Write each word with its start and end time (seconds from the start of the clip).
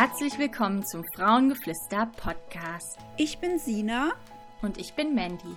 Herzlich 0.00 0.38
willkommen 0.38 0.86
zum 0.86 1.02
Frauengeflüster 1.12 2.08
Podcast. 2.16 2.98
Ich 3.16 3.38
bin 3.38 3.58
Sina 3.58 4.12
und 4.62 4.78
ich 4.78 4.94
bin 4.94 5.12
Mandy. 5.12 5.56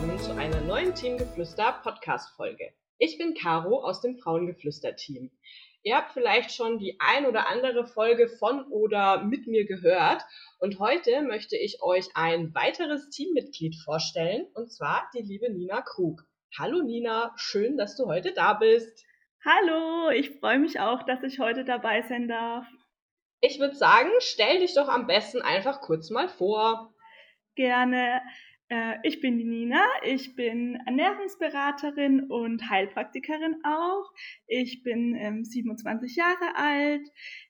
zu 0.00 0.34
einer 0.34 0.62
neuen 0.62 0.94
Teamgeflüster 0.94 1.80
Podcast-Folge. 1.82 2.72
Ich 2.96 3.18
bin 3.18 3.34
Caro 3.34 3.84
aus 3.84 4.00
dem 4.00 4.16
Frauengeflüster-Team. 4.16 5.30
Ihr 5.82 5.96
habt 5.96 6.12
vielleicht 6.12 6.52
schon 6.52 6.78
die 6.78 6.96
ein 7.00 7.26
oder 7.26 7.50
andere 7.50 7.86
Folge 7.86 8.26
von 8.26 8.64
oder 8.70 9.22
mit 9.24 9.46
mir 9.46 9.66
gehört 9.66 10.22
und 10.58 10.78
heute 10.78 11.20
möchte 11.20 11.58
ich 11.58 11.82
euch 11.82 12.06
ein 12.14 12.54
weiteres 12.54 13.10
Teammitglied 13.10 13.76
vorstellen 13.84 14.46
und 14.54 14.72
zwar 14.72 15.06
die 15.14 15.22
liebe 15.22 15.52
Nina 15.52 15.82
Krug. 15.82 16.22
Hallo 16.58 16.82
Nina, 16.82 17.34
schön, 17.36 17.76
dass 17.76 17.94
du 17.94 18.06
heute 18.06 18.32
da 18.32 18.54
bist. 18.54 19.04
Hallo, 19.44 20.08
ich 20.08 20.30
freue 20.38 20.60
mich 20.60 20.80
auch, 20.80 21.02
dass 21.02 21.22
ich 21.22 21.40
heute 21.40 21.66
dabei 21.66 22.00
sein 22.08 22.26
darf. 22.26 22.66
Ich 23.42 23.60
würde 23.60 23.76
sagen, 23.76 24.08
stell 24.20 24.60
dich 24.60 24.72
doch 24.74 24.88
am 24.88 25.06
besten 25.06 25.42
einfach 25.42 25.82
kurz 25.82 26.08
mal 26.08 26.30
vor. 26.30 26.94
Gerne. 27.54 28.22
Äh, 28.70 28.98
ich 29.02 29.20
bin 29.20 29.36
die 29.36 29.44
Nina, 29.44 29.84
ich 30.04 30.36
bin 30.36 30.76
Ernährungsberaterin 30.86 32.30
und 32.30 32.70
Heilpraktikerin 32.70 33.56
auch. 33.64 34.10
Ich 34.46 34.82
bin 34.84 35.16
ähm, 35.16 35.44
27 35.44 36.14
Jahre 36.14 36.54
alt, 36.56 37.06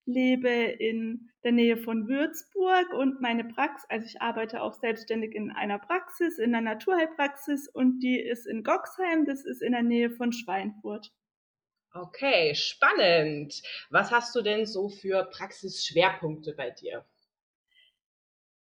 lebe 0.06 0.48
in 0.48 1.30
der 1.44 1.52
Nähe 1.52 1.76
von 1.76 2.08
Würzburg 2.08 2.92
und 2.94 3.20
meine 3.20 3.44
Praxis, 3.44 3.88
also 3.90 4.06
ich 4.06 4.22
arbeite 4.22 4.62
auch 4.62 4.72
selbstständig 4.72 5.34
in 5.34 5.50
einer 5.50 5.78
Praxis, 5.78 6.38
in 6.38 6.54
einer 6.54 6.72
Naturheilpraxis 6.72 7.68
und 7.68 8.00
die 8.00 8.18
ist 8.18 8.46
in 8.46 8.64
Goxheim, 8.64 9.26
das 9.26 9.44
ist 9.44 9.62
in 9.62 9.72
der 9.72 9.82
Nähe 9.82 10.10
von 10.10 10.32
Schweinfurt. 10.32 11.12
Okay, 11.92 12.54
spannend. 12.54 13.60
Was 13.90 14.10
hast 14.10 14.34
du 14.36 14.42
denn 14.42 14.64
so 14.64 14.88
für 14.88 15.24
Praxisschwerpunkte 15.24 16.54
bei 16.54 16.70
dir? 16.70 17.04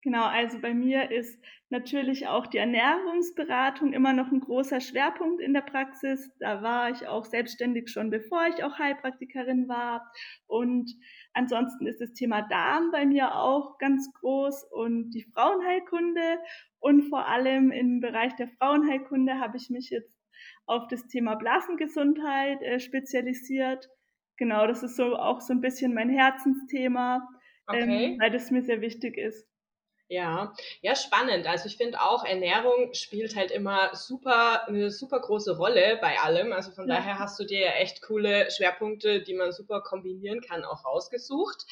Genau, 0.03 0.25
also 0.27 0.61
bei 0.61 0.75
mir 0.75 1.11
ist 1.11 1.43
natürlich 1.71 2.29
auch 2.29 2.47
die 2.47 2.59
Ernährungsberatung 2.59 3.93
immer 3.93 4.13
noch 4.13 4.31
ein 4.31 4.41
großer 4.41 4.81
Schwerpunkt 4.81 5.41
in 5.41 5.55
der 5.55 5.63
Praxis. 5.63 6.31
Da 6.39 6.63
war 6.63 6.91
ich 6.91 7.09
auch 7.09 7.25
selbstständig 7.25 7.91
schon, 7.91 8.09
bevor 8.09 8.47
ich 8.47 8.63
auch 8.63 8.79
Heilpraktikerin 8.79 9.69
war. 9.69 10.09
Und 10.47 10.95
ansonsten 11.33 11.87
ist 11.87 12.01
das 12.01 12.13
Thema 12.13 12.43
Darm 12.43 12.93
bei 12.93 13.07
mir 13.07 13.35
auch 13.35 13.77
ganz 13.79 14.13
groß 14.15 14.65
und 14.71 15.11
die 15.11 15.25
Frauenheilkunde. 15.35 16.39
Und 16.79 17.09
vor 17.09 17.27
allem 17.27 17.73
im 17.73 18.01
Bereich 18.01 18.37
der 18.37 18.49
Frauenheilkunde 18.49 19.41
habe 19.41 19.57
ich 19.57 19.69
mich 19.69 19.91
jetzt 19.91 20.15
auf 20.67 20.87
das 20.87 21.09
Thema 21.09 21.35
Blasengesundheit 21.35 22.63
äh, 22.63 22.79
spezialisiert. 22.79 23.89
Genau, 24.37 24.69
das 24.69 24.85
ist 24.85 24.97
so 24.97 25.17
auch 25.17 25.41
so 25.41 25.53
ein 25.53 25.61
bisschen 25.61 25.93
mein 25.93 26.09
Herzensthema, 26.09 27.29
okay. 27.67 28.13
ähm, 28.13 28.21
weil 28.21 28.31
das 28.31 28.53
mir 28.53 28.63
sehr 28.63 28.81
wichtig 28.81 29.19
ist. 29.19 29.48
Ja, 30.11 30.55
ja, 30.81 30.97
spannend. 30.97 31.47
Also 31.47 31.67
ich 31.67 31.77
finde 31.77 32.01
auch, 32.01 32.25
Ernährung 32.25 32.95
spielt 32.95 33.37
halt 33.37 33.51
immer 33.51 33.95
super, 33.95 34.67
eine 34.67 34.91
super 34.91 35.21
große 35.21 35.59
Rolle 35.59 35.99
bei 36.01 36.19
allem. 36.19 36.55
Also 36.55 36.71
von 36.71 36.89
ja. 36.89 36.97
daher 36.97 37.19
hast 37.19 37.39
du 37.39 37.45
dir 37.45 37.61
ja 37.61 37.73
echt 37.73 38.01
coole 38.01 38.51
Schwerpunkte, 38.51 39.21
die 39.21 39.35
man 39.35 39.53
super 39.53 39.83
kombinieren 39.83 40.41
kann, 40.41 40.65
auch 40.65 40.87
rausgesucht. 40.87 41.67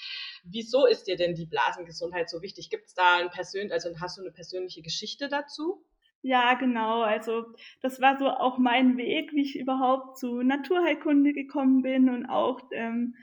Wieso 0.44 0.84
ist 0.84 1.06
dir 1.06 1.16
denn 1.16 1.34
die 1.34 1.47
Blasengesundheit 1.47 2.28
so 2.28 2.42
wichtig? 2.42 2.69
Gibt 2.69 2.88
es 2.88 2.94
da 2.94 3.16
ein 3.16 3.30
persönlich, 3.30 3.72
also 3.72 3.88
hast 4.00 4.19
du 4.19 4.20
eine 4.20 4.32
persönliche 4.32 4.82
Geschichte 4.82 5.28
dazu? 5.28 5.82
Ja, 6.20 6.54
genau. 6.54 7.03
Also 7.03 7.47
das 7.80 8.03
war 8.03 8.18
so 8.18 8.28
auch 8.28 8.58
mein 8.58 8.98
Weg, 8.98 9.32
wie 9.32 9.42
ich 9.42 9.58
überhaupt 9.58 10.18
zu 10.18 10.42
Naturheilkunde 10.42 11.32
gekommen 11.32 11.80
bin 11.80 12.10
und 12.10 12.26
auch 12.26 12.60
ähm, 12.72 13.14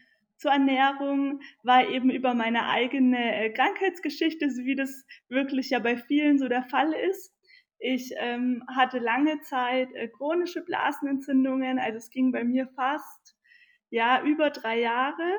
zur 0.44 0.52
Ernährung 0.52 1.40
war 1.64 1.88
eben 1.88 2.09
über 2.09 2.34
meine 2.34 2.68
eigene 2.68 3.18
äh, 3.18 3.50
Krankheitsgeschichte, 3.50 4.52
so 4.52 4.66
wie 4.66 4.76
das 4.76 5.06
wirklich 5.30 5.70
ja 5.70 5.80
bei 5.80 5.96
vielen 5.96 6.38
so 6.38 6.50
der 6.50 6.64
Fall 6.64 6.92
ist. 6.92 7.34
Ich 7.80 8.14
ähm, 8.18 8.62
hatte 8.76 9.00
lange 9.00 9.40
Zeit 9.40 9.88
äh, 9.94 10.09
chronische 10.09 10.62
Blasenentzündungen, 10.62 11.80
also 11.80 11.98
es 11.98 12.09
ging 12.09 12.34
bei 12.34 12.44
mir 12.44 12.68
fast 12.76 13.38
ja 13.90 14.22
über 14.22 14.50
drei 14.50 14.81
Jahre. 14.81 15.31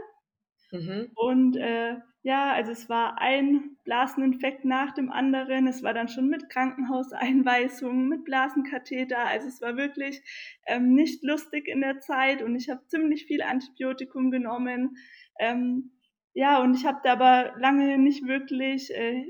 Mhm. 0.74 1.10
Und 1.14 1.56
äh, 1.56 1.96
ja, 2.22 2.52
also 2.52 2.72
es 2.72 2.88
war 2.88 3.20
ein 3.20 3.76
Blaseninfekt 3.84 4.64
nach 4.64 4.92
dem 4.92 5.12
anderen. 5.12 5.66
Es 5.66 5.82
war 5.82 5.94
dann 5.94 6.08
schon 6.08 6.28
mit 6.28 6.48
Krankenhauseinweisungen, 6.50 8.08
mit 8.08 8.24
Blasenkatheter. 8.24 9.18
Also 9.18 9.46
es 9.46 9.60
war 9.60 9.76
wirklich 9.76 10.22
ähm, 10.66 10.94
nicht 10.94 11.22
lustig 11.22 11.68
in 11.68 11.80
der 11.80 12.00
Zeit 12.00 12.42
und 12.42 12.56
ich 12.56 12.70
habe 12.70 12.86
ziemlich 12.88 13.26
viel 13.26 13.42
Antibiotikum 13.42 14.30
genommen. 14.30 14.96
Ähm, 15.38 15.92
ja, 16.32 16.60
und 16.62 16.74
ich 16.74 16.86
habe 16.86 17.00
da 17.04 17.12
aber 17.12 17.52
lange 17.58 17.98
nicht 17.98 18.26
wirklich 18.26 18.90
äh, 18.94 19.26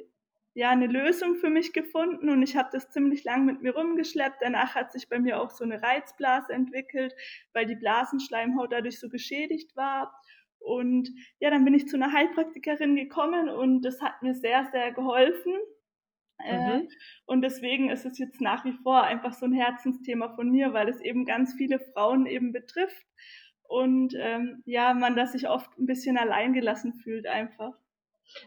ja 0.55 0.71
eine 0.71 0.87
Lösung 0.87 1.35
für 1.35 1.51
mich 1.51 1.73
gefunden 1.73 2.29
und 2.29 2.43
ich 2.43 2.57
habe 2.57 2.69
das 2.73 2.91
ziemlich 2.91 3.25
lang 3.25 3.45
mit 3.45 3.61
mir 3.61 3.75
rumgeschleppt. 3.75 4.39
Danach 4.41 4.77
hat 4.77 4.93
sich 4.93 5.09
bei 5.09 5.19
mir 5.19 5.41
auch 5.41 5.51
so 5.51 5.65
eine 5.65 5.83
Reizblase 5.83 6.53
entwickelt, 6.53 7.13
weil 7.53 7.67
die 7.67 7.75
Blasenschleimhaut 7.75 8.73
dadurch 8.73 9.01
so 9.01 9.09
geschädigt 9.09 9.77
war. 9.77 10.15
Und 10.65 11.11
ja, 11.41 11.51
dann 11.51 11.65
bin 11.65 11.75
ich 11.75 11.89
zu 11.89 11.97
einer 11.97 12.13
Heilpraktikerin 12.13 12.97
gekommen 12.97 13.49
und 13.49 13.83
das 13.83 14.01
hat 14.01 14.23
mir 14.23 14.35
sehr, 14.35 14.69
sehr 14.73 14.93
geholfen. 14.93 15.55
Äh, 16.45 16.79
mhm. 16.79 16.89
und 17.27 17.43
deswegen 17.43 17.91
ist 17.91 18.05
es 18.05 18.19
jetzt 18.19 18.41
nach 18.41 18.65
wie 18.65 18.73
vor 18.83 19.05
einfach 19.05 19.33
so 19.33 19.47
ein 19.47 19.53
Herzensthema 19.53 20.35
von 20.35 20.51
mir, 20.51 20.73
weil 20.73 20.89
es 20.89 21.01
eben 21.01 21.25
ganz 21.25 21.55
viele 21.55 21.79
Frauen 21.79 22.27
eben 22.27 22.53
betrifft 22.53 23.07
und 23.63 24.15
ähm, 24.19 24.63
ja, 24.67 24.95
man 24.95 25.15
das 25.15 25.33
sich 25.33 25.49
oft 25.49 25.71
ein 25.79 25.87
bisschen 25.87 26.19
alleingelassen 26.19 26.95
fühlt 26.95 27.27
einfach. 27.27 27.73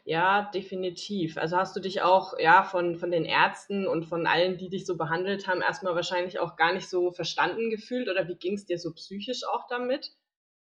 Ja, 0.03 0.49
definitiv. 0.53 1.37
Also 1.37 1.57
hast 1.57 1.75
du 1.75 1.79
dich 1.79 2.01
auch 2.01 2.37
ja 2.39 2.63
von, 2.63 2.97
von 2.97 3.11
den 3.11 3.25
Ärzten 3.25 3.87
und 3.87 4.05
von 4.05 4.27
allen, 4.27 4.57
die 4.57 4.69
dich 4.69 4.85
so 4.85 4.97
behandelt 4.97 5.47
haben, 5.47 5.61
erstmal 5.61 5.95
wahrscheinlich 5.95 6.39
auch 6.39 6.55
gar 6.55 6.73
nicht 6.73 6.89
so 6.89 7.11
verstanden 7.11 7.69
gefühlt 7.69 8.09
oder 8.09 8.27
wie 8.27 8.35
ging 8.35 8.55
es 8.55 8.65
dir 8.65 8.79
so 8.79 8.93
psychisch 8.93 9.43
auch 9.45 9.67
damit? 9.67 10.11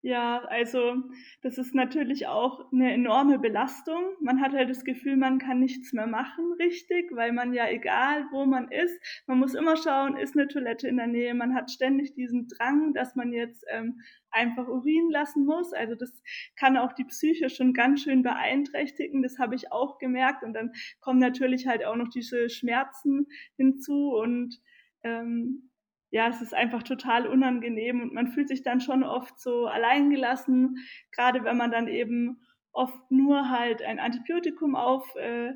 Ja, 0.02 0.44
also 0.44 0.94
das 1.42 1.58
ist 1.58 1.74
natürlich 1.74 2.28
auch 2.28 2.70
eine 2.72 2.92
enorme 2.92 3.40
Belastung. 3.40 4.00
Man 4.20 4.40
hat 4.40 4.52
halt 4.52 4.70
das 4.70 4.84
Gefühl, 4.84 5.16
man 5.16 5.40
kann 5.40 5.58
nichts 5.58 5.92
mehr 5.92 6.06
machen 6.06 6.52
richtig, 6.60 7.10
weil 7.16 7.32
man 7.32 7.52
ja 7.52 7.68
egal, 7.68 8.24
wo 8.30 8.46
man 8.46 8.70
ist, 8.70 8.96
man 9.26 9.38
muss 9.40 9.54
immer 9.54 9.76
schauen, 9.76 10.16
ist 10.16 10.36
eine 10.36 10.46
Toilette 10.46 10.86
in 10.86 10.98
der 10.98 11.08
Nähe. 11.08 11.34
Man 11.34 11.52
hat 11.54 11.72
ständig 11.72 12.14
diesen 12.14 12.46
Drang, 12.46 12.94
dass 12.94 13.16
man 13.16 13.32
jetzt 13.32 13.64
ähm, 13.70 14.00
einfach 14.30 14.68
Urin 14.68 15.10
lassen 15.10 15.44
muss. 15.44 15.72
Also 15.72 15.96
das 15.96 16.12
kann 16.54 16.76
auch 16.76 16.92
die 16.92 17.04
Psyche 17.04 17.50
schon 17.50 17.72
ganz 17.72 18.02
schön 18.02 18.22
beeinträchtigen. 18.22 19.22
Das 19.22 19.40
habe 19.40 19.56
ich 19.56 19.72
auch 19.72 19.98
gemerkt. 19.98 20.44
Und 20.44 20.52
dann 20.52 20.70
kommen 21.00 21.18
natürlich 21.18 21.66
halt 21.66 21.84
auch 21.84 21.96
noch 21.96 22.08
diese 22.08 22.48
Schmerzen 22.50 23.26
hinzu 23.56 24.10
und 24.14 24.60
ähm, 25.02 25.67
ja, 26.10 26.28
es 26.28 26.40
ist 26.40 26.54
einfach 26.54 26.82
total 26.82 27.26
unangenehm 27.26 28.00
und 28.00 28.14
man 28.14 28.28
fühlt 28.28 28.48
sich 28.48 28.62
dann 28.62 28.80
schon 28.80 29.04
oft 29.04 29.38
so 29.38 29.66
alleingelassen, 29.66 30.78
gerade 31.12 31.44
wenn 31.44 31.56
man 31.56 31.70
dann 31.70 31.88
eben 31.88 32.40
oft 32.72 33.10
nur 33.10 33.50
halt 33.50 33.82
ein 33.82 33.98
Antibiotikum 33.98 34.76
auf, 34.76 35.14
äh, 35.16 35.52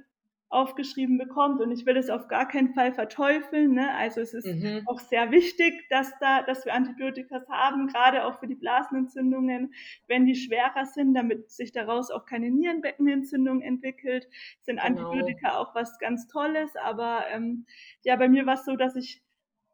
aufgeschrieben 0.53 1.17
bekommt 1.17 1.63
und 1.63 1.73
ich 1.73 1.87
will 1.87 1.97
es 1.97 2.11
auf 2.11 2.29
gar 2.29 2.47
keinen 2.47 2.75
Fall 2.75 2.93
verteufeln. 2.93 3.73
Ne? 3.73 3.95
Also 3.95 4.21
es 4.21 4.35
ist 4.35 4.47
mhm. 4.47 4.83
auch 4.87 5.01
sehr 5.01 5.31
wichtig, 5.31 5.83
dass 5.89 6.13
da, 6.21 6.43
dass 6.43 6.67
wir 6.67 6.75
Antibiotika 6.75 7.43
haben, 7.49 7.87
gerade 7.87 8.25
auch 8.27 8.39
für 8.39 8.47
die 8.47 8.55
Blasenentzündungen, 8.55 9.73
wenn 10.09 10.27
die 10.27 10.35
schwerer 10.35 10.85
sind, 10.85 11.15
damit 11.15 11.51
sich 11.51 11.73
daraus 11.73 12.11
auch 12.11 12.27
keine 12.27 12.51
Nierenbeckenentzündung 12.51 13.63
entwickelt, 13.63 14.29
sind 14.61 14.79
genau. 14.79 15.11
Antibiotika 15.11 15.57
auch 15.57 15.75
was 15.75 15.99
ganz 15.99 16.27
Tolles. 16.29 16.77
Aber 16.77 17.25
ähm, 17.31 17.65
ja, 18.03 18.17
bei 18.17 18.29
mir 18.29 18.45
war 18.45 18.55
es 18.55 18.67
so, 18.67 18.77
dass 18.77 18.95
ich 18.95 19.23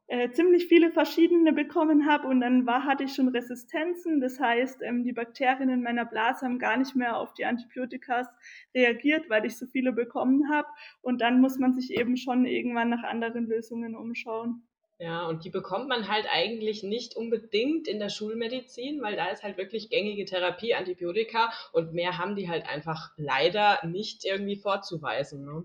äh, 0.09 0.31
ziemlich 0.31 0.67
viele 0.67 0.91
verschiedene 0.91 1.53
bekommen 1.53 2.07
habe 2.07 2.29
und 2.29 2.41
dann 2.41 2.67
war, 2.67 2.85
hatte 2.85 3.05
ich 3.05 3.15
schon 3.15 3.29
Resistenzen. 3.29 4.21
Das 4.21 4.41
heißt, 4.41 4.81
ähm, 4.83 5.05
die 5.05 5.13
Bakterien 5.13 5.69
in 5.69 5.83
meiner 5.83 6.07
Blase 6.07 6.47
haben 6.47 6.59
gar 6.59 6.79
nicht 6.79 6.97
mehr 6.97 7.19
auf 7.19 7.35
die 7.35 7.45
Antibiotikas 7.45 8.27
reagiert, 8.75 9.29
weil 9.29 9.45
ich 9.45 9.59
so 9.59 9.67
viele 9.67 9.93
bekommen 9.93 10.51
habe. 10.51 10.67
Und 11.03 11.21
dann 11.21 11.43
muss 11.43 11.59
man 11.59 11.75
sich 11.75 11.91
eben 11.91 12.17
schon 12.17 12.47
irgendwann 12.47 12.89
nach 12.89 13.03
anderen 13.03 13.47
Lösungen 13.47 13.95
umschauen. 13.95 14.63
Ja, 14.99 15.27
und 15.27 15.45
die 15.45 15.51
bekommt 15.51 15.89
man 15.89 16.09
halt 16.09 16.27
eigentlich 16.33 16.83
nicht 16.83 17.15
unbedingt 17.15 17.87
in 17.87 18.01
der 18.01 18.09
Schulmedizin, 18.09 19.01
weil 19.03 19.15
da 19.15 19.29
ist 19.29 19.45
halt 19.45 19.59
wirklich 19.59 19.91
gängige 19.91 20.25
Therapie, 20.25 20.75
Antibiotika 20.75 21.53
und 21.73 21.93
mehr 21.93 22.19
haben 22.19 22.35
die 22.35 22.49
halt 22.49 22.67
einfach 22.67 23.13
leider 23.17 23.79
nicht 23.87 24.25
irgendwie 24.25 24.57
vorzuweisen. 24.57 25.45
Ne? 25.45 25.65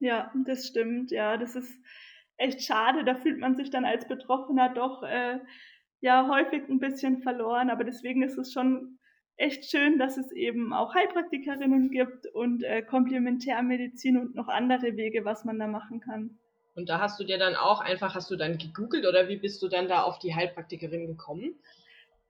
Ja, 0.00 0.32
das 0.44 0.66
stimmt. 0.66 1.12
Ja, 1.12 1.38
das 1.38 1.54
ist 1.54 1.72
echt 2.36 2.62
schade. 2.62 3.04
Da 3.04 3.14
fühlt 3.14 3.38
man 3.38 3.56
sich 3.56 3.70
dann 3.70 3.84
als 3.84 4.06
Betroffener 4.06 4.72
doch 4.74 5.02
äh, 5.02 5.38
ja 6.00 6.28
häufig 6.28 6.68
ein 6.68 6.80
bisschen 6.80 7.22
verloren. 7.22 7.70
Aber 7.70 7.84
deswegen 7.84 8.22
ist 8.22 8.38
es 8.38 8.52
schon 8.52 8.98
echt 9.36 9.70
schön, 9.70 9.98
dass 9.98 10.16
es 10.16 10.30
eben 10.32 10.72
auch 10.72 10.94
Heilpraktikerinnen 10.94 11.90
gibt 11.90 12.26
und 12.26 12.62
äh, 12.62 12.82
Komplementärmedizin 12.82 14.16
und 14.18 14.34
noch 14.34 14.48
andere 14.48 14.96
Wege, 14.96 15.24
was 15.24 15.44
man 15.44 15.58
da 15.58 15.66
machen 15.66 16.00
kann. 16.00 16.38
Und 16.74 16.88
da 16.88 17.00
hast 17.00 17.20
du 17.20 17.24
dir 17.24 17.38
dann 17.38 17.54
auch 17.54 17.80
einfach, 17.80 18.14
hast 18.14 18.30
du 18.30 18.36
dann 18.36 18.56
gegoogelt 18.56 19.06
oder 19.06 19.28
wie 19.28 19.36
bist 19.36 19.62
du 19.62 19.68
dann 19.68 19.88
da 19.88 20.02
auf 20.02 20.18
die 20.18 20.34
Heilpraktikerin 20.34 21.06
gekommen? 21.06 21.54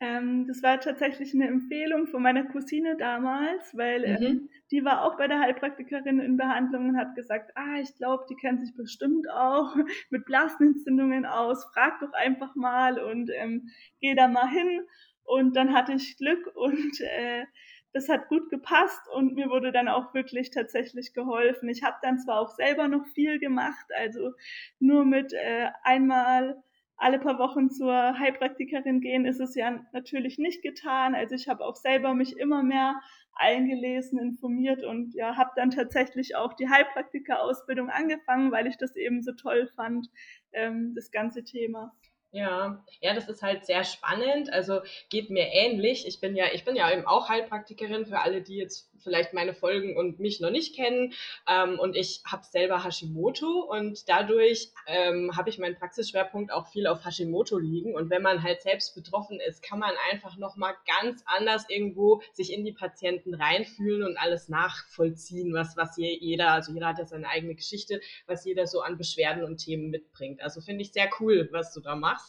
Ähm, 0.03 0.49
das 0.49 0.65
war 0.65 0.81
tatsächlich 0.81 1.33
eine 1.33 1.47
Empfehlung 1.47 2.09
von 2.09 2.23
meiner 2.23 2.43
Cousine 2.43 2.97
damals, 2.97 3.77
weil 3.77 4.03
ähm, 4.03 4.19
mhm. 4.19 4.27
ähm, 4.27 4.49
die 4.73 4.85
war 4.85 5.05
auch 5.05 5.17
bei 5.17 5.29
der 5.29 5.39
Heilpraktikerin 5.39 6.19
in 6.19 6.37
Behandlung 6.37 6.89
und 6.89 6.97
hat 6.97 7.15
gesagt, 7.15 7.53
ah, 7.55 7.79
ich 7.81 7.95
glaube, 7.95 8.25
die 8.29 8.35
kennt 8.35 8.67
sich 8.67 8.75
bestimmt 8.75 9.31
auch 9.31 9.77
mit 10.11 10.25
Blasenentzündungen 10.25 11.25
aus, 11.25 11.65
frag 11.73 12.01
doch 12.01 12.13
einfach 12.15 12.57
mal 12.57 12.99
und 12.99 13.31
ähm, 13.33 13.71
geh 14.01 14.17
da 14.17 14.27
mal 14.27 14.49
hin. 14.49 14.81
Und 15.23 15.55
dann 15.55 15.73
hatte 15.73 15.93
ich 15.93 16.17
Glück 16.17 16.51
und 16.57 17.01
äh, 17.01 17.45
das 17.93 18.09
hat 18.09 18.27
gut 18.27 18.51
gepasst 18.51 19.03
und 19.15 19.35
mir 19.35 19.51
wurde 19.51 19.71
dann 19.71 19.87
auch 19.87 20.15
wirklich 20.15 20.51
tatsächlich 20.51 21.15
geholfen. 21.15 21.69
Ich 21.69 21.85
habe 21.85 21.99
dann 22.03 22.19
zwar 22.19 22.41
auch 22.41 22.51
selber 22.51 22.89
noch 22.89 23.07
viel 23.15 23.39
gemacht, 23.39 23.87
also 23.97 24.33
nur 24.81 25.05
mit 25.05 25.33
äh, 25.33 25.69
einmal 25.85 26.61
alle 27.03 27.19
paar 27.19 27.39
Wochen 27.39 27.69
zur 27.69 27.93
Heilpraktikerin 28.19 29.01
gehen 29.01 29.27
ist 29.27 29.41
es 29.41 29.57
ja 29.57 29.85
natürlich 29.93 30.39
nicht 30.39 30.63
getan. 30.63 31.17
Also 31.17 31.35
ich 31.35 31.49
habe 31.49 31.65
auch 31.65 31.75
selber 31.75 32.15
mich 32.15 32.39
immer 32.39 32.63
mehr 32.63 33.01
eingelesen, 33.35 34.21
informiert 34.21 34.85
und 34.85 35.13
ja, 35.15 35.37
habe 35.37 35.51
dann 35.57 35.71
tatsächlich 35.71 36.37
auch 36.37 36.53
die 36.53 36.69
Heilpraktika-Ausbildung 36.69 37.91
angefangen, 37.91 38.53
weil 38.53 38.69
ich 38.69 38.77
das 38.77 38.95
eben 38.95 39.23
so 39.23 39.33
toll 39.33 39.69
fand, 39.75 40.09
ähm, 40.53 40.95
das 40.95 41.11
ganze 41.11 41.43
Thema. 41.43 41.93
Ja, 42.35 42.83
ja, 43.03 43.13
das 43.13 43.29
ist 43.29 43.43
halt 43.43 43.67
sehr 43.67 43.85
spannend. 43.85 44.51
Also 44.51 44.81
geht 45.11 45.29
mir 45.29 45.49
ähnlich. 45.53 46.07
Ich 46.07 46.19
bin 46.19 46.35
ja, 46.35 46.47
ich 46.55 46.65
bin 46.65 46.77
ja 46.77 46.91
eben 46.91 47.07
auch 47.07 47.29
Heilpraktikerin 47.29 48.07
für 48.07 48.21
alle, 48.21 48.41
die 48.41 48.57
jetzt 48.57 48.89
vielleicht 49.03 49.35
meine 49.35 49.53
Folgen 49.53 49.97
und 49.99 50.19
mich 50.19 50.41
noch 50.41 50.51
nicht 50.51 50.75
kennen. 50.75 51.13
Ähm, 51.47 51.79
und 51.79 51.95
ich 51.95 52.23
habe 52.25 52.43
selber 52.45 52.85
Hashimoto 52.85 53.61
und 53.71 54.09
dadurch 54.09 54.71
ähm, 54.87 55.37
habe 55.37 55.51
ich 55.51 55.59
meinen 55.59 55.75
Praxisschwerpunkt 55.77 56.53
auch 56.53 56.69
viel 56.69 56.87
auf 56.87 57.05
Hashimoto 57.05 57.59
liegen. 57.59 57.95
Und 57.95 58.09
wenn 58.09 58.23
man 58.23 58.43
halt 58.43 58.63
selbst 58.63 58.95
betroffen 58.95 59.39
ist, 59.41 59.63
kann 59.63 59.79
man 59.81 59.93
einfach 60.11 60.39
nochmal 60.39 60.75
ganz 60.87 61.23
anders 61.27 61.67
irgendwo 61.69 62.23
sich 62.33 62.51
in 62.51 62.65
die 62.65 62.73
Patienten 62.73 63.35
reinfühlen 63.35 64.05
und 64.05 64.17
alles 64.17 64.49
nachvollziehen, 64.49 65.53
was, 65.53 65.77
was 65.77 65.99
jeder, 65.99 66.53
also 66.53 66.73
jeder 66.73 66.87
hat 66.89 66.99
ja 66.99 67.05
seine 67.05 67.29
eigene 67.29 67.55
Geschichte, 67.55 68.01
was 68.27 68.45
jeder 68.47 68.67
so 68.67 68.81
an 68.81 68.97
Beschwerden 68.97 69.45
und 69.45 69.59
Themen 69.59 69.91
mitbringt. 69.91 70.41
Also 70.41 70.63
finde 70.63 70.83
ich 70.83 70.93
sehr 70.93 71.11
cool, 71.21 71.49
was 71.53 71.75
du 71.75 71.81
da 71.81 71.95
machst. 71.95 72.22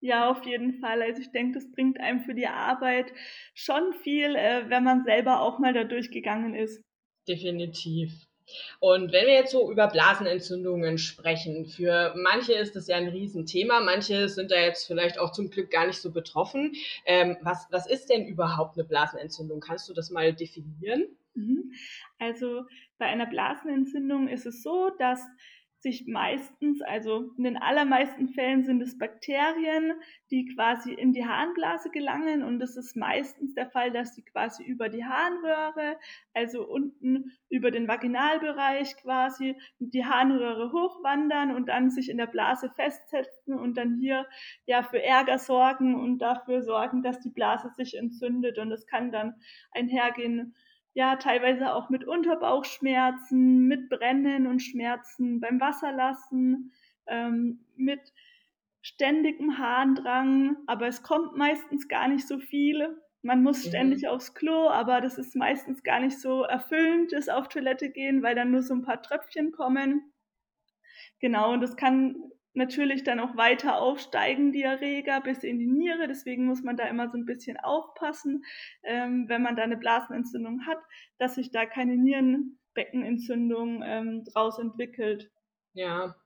Ja, 0.00 0.30
auf 0.30 0.44
jeden 0.44 0.80
Fall. 0.80 1.02
Also 1.02 1.20
ich 1.20 1.30
denke, 1.30 1.58
das 1.58 1.70
bringt 1.70 2.00
einem 2.00 2.20
für 2.20 2.34
die 2.34 2.46
Arbeit 2.46 3.12
schon 3.54 3.92
viel, 4.02 4.34
äh, 4.34 4.68
wenn 4.68 4.82
man 4.82 5.04
selber 5.04 5.40
auch 5.40 5.58
mal 5.58 5.74
da 5.74 5.84
durchgegangen 5.84 6.54
ist. 6.54 6.82
Definitiv. 7.28 8.26
Und 8.80 9.12
wenn 9.12 9.26
wir 9.26 9.34
jetzt 9.34 9.52
so 9.52 9.70
über 9.70 9.86
Blasenentzündungen 9.88 10.98
sprechen, 10.98 11.66
für 11.66 12.14
manche 12.16 12.54
ist 12.54 12.74
das 12.74 12.88
ja 12.88 12.96
ein 12.96 13.08
Riesenthema, 13.08 13.80
manche 13.80 14.28
sind 14.28 14.50
da 14.50 14.56
jetzt 14.56 14.86
vielleicht 14.86 15.18
auch 15.18 15.32
zum 15.32 15.50
Glück 15.50 15.70
gar 15.70 15.86
nicht 15.86 16.00
so 16.00 16.10
betroffen. 16.10 16.72
Ähm, 17.06 17.36
was, 17.42 17.68
was 17.70 17.86
ist 17.86 18.10
denn 18.10 18.26
überhaupt 18.26 18.76
eine 18.76 18.88
Blasenentzündung? 18.88 19.60
Kannst 19.60 19.88
du 19.88 19.94
das 19.94 20.10
mal 20.10 20.32
definieren? 20.32 21.06
Mhm. 21.34 21.72
Also 22.18 22.64
bei 22.98 23.06
einer 23.06 23.26
Blasenentzündung 23.26 24.28
ist 24.28 24.46
es 24.46 24.62
so, 24.62 24.90
dass 24.98 25.20
sich 25.80 26.06
meistens, 26.06 26.82
also 26.82 27.32
in 27.38 27.44
den 27.44 27.56
allermeisten 27.56 28.28
Fällen 28.28 28.64
sind 28.64 28.82
es 28.82 28.98
Bakterien, 28.98 29.94
die 30.30 30.44
quasi 30.54 30.92
in 30.92 31.12
die 31.12 31.26
Harnblase 31.26 31.90
gelangen. 31.90 32.42
Und 32.42 32.60
es 32.62 32.76
ist 32.76 32.96
meistens 32.96 33.54
der 33.54 33.70
Fall, 33.70 33.90
dass 33.90 34.14
sie 34.14 34.22
quasi 34.22 34.62
über 34.62 34.90
die 34.90 35.04
Harnröhre, 35.04 35.96
also 36.34 36.66
unten 36.68 37.32
über 37.48 37.70
den 37.70 37.88
Vaginalbereich 37.88 38.96
quasi 38.98 39.56
die 39.78 40.04
Harnröhre 40.04 40.70
hochwandern 40.70 41.54
und 41.54 41.68
dann 41.68 41.90
sich 41.90 42.10
in 42.10 42.18
der 42.18 42.26
Blase 42.26 42.70
festsetzen 42.76 43.58
und 43.58 43.78
dann 43.78 43.98
hier 43.98 44.26
ja 44.66 44.82
für 44.82 45.02
Ärger 45.02 45.38
sorgen 45.38 45.94
und 45.94 46.18
dafür 46.18 46.62
sorgen, 46.62 47.02
dass 47.02 47.20
die 47.20 47.30
Blase 47.30 47.70
sich 47.70 47.96
entzündet. 47.96 48.58
Und 48.58 48.70
es 48.70 48.86
kann 48.86 49.12
dann 49.12 49.34
einhergehen 49.72 50.54
ja, 50.94 51.16
teilweise 51.16 51.74
auch 51.74 51.88
mit 51.88 52.06
Unterbauchschmerzen, 52.06 53.66
mit 53.66 53.88
Brennen 53.88 54.46
und 54.46 54.60
Schmerzen 54.60 55.40
beim 55.40 55.60
Wasserlassen, 55.60 56.72
ähm, 57.06 57.64
mit 57.76 58.12
ständigem 58.82 59.58
Harndrang, 59.58 60.56
aber 60.66 60.86
es 60.86 61.02
kommt 61.02 61.36
meistens 61.36 61.88
gar 61.88 62.08
nicht 62.08 62.26
so 62.26 62.38
viel. 62.38 62.96
Man 63.22 63.42
muss 63.42 63.64
mhm. 63.64 63.68
ständig 63.68 64.08
aufs 64.08 64.34
Klo, 64.34 64.68
aber 64.68 65.00
das 65.00 65.18
ist 65.18 65.36
meistens 65.36 65.82
gar 65.82 66.00
nicht 66.00 66.18
so 66.18 66.42
erfüllend, 66.42 67.12
das 67.12 67.28
auf 67.28 67.48
Toilette 67.48 67.90
gehen, 67.90 68.22
weil 68.22 68.34
dann 68.34 68.50
nur 68.50 68.62
so 68.62 68.74
ein 68.74 68.82
paar 68.82 69.02
Tröpfchen 69.02 69.52
kommen. 69.52 70.12
Genau, 71.20 71.52
und 71.52 71.60
das 71.60 71.76
kann 71.76 72.16
natürlich 72.54 73.04
dann 73.04 73.20
auch 73.20 73.36
weiter 73.36 73.80
aufsteigen, 73.80 74.52
die 74.52 74.62
Erreger, 74.62 75.20
bis 75.20 75.44
in 75.44 75.58
die 75.58 75.66
Niere. 75.66 76.08
Deswegen 76.08 76.46
muss 76.46 76.62
man 76.62 76.76
da 76.76 76.84
immer 76.86 77.08
so 77.08 77.16
ein 77.16 77.26
bisschen 77.26 77.56
aufpassen, 77.58 78.44
ähm, 78.82 79.28
wenn 79.28 79.42
man 79.42 79.56
da 79.56 79.62
eine 79.62 79.76
Blasenentzündung 79.76 80.66
hat, 80.66 80.78
dass 81.18 81.36
sich 81.36 81.50
da 81.50 81.66
keine 81.66 81.96
Nierenbeckenentzündung 81.96 83.82
ähm, 83.84 84.24
draus 84.24 84.58
entwickelt. 84.58 85.30
Ja, 85.74 86.16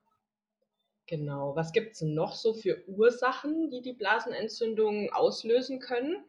genau. 1.06 1.54
Was 1.56 1.72
gibt 1.72 1.92
es 1.92 2.02
noch 2.02 2.34
so 2.34 2.54
für 2.54 2.82
Ursachen, 2.88 3.70
die 3.70 3.82
die 3.82 3.94
Blasenentzündung 3.94 5.10
auslösen 5.12 5.80
können? 5.80 6.24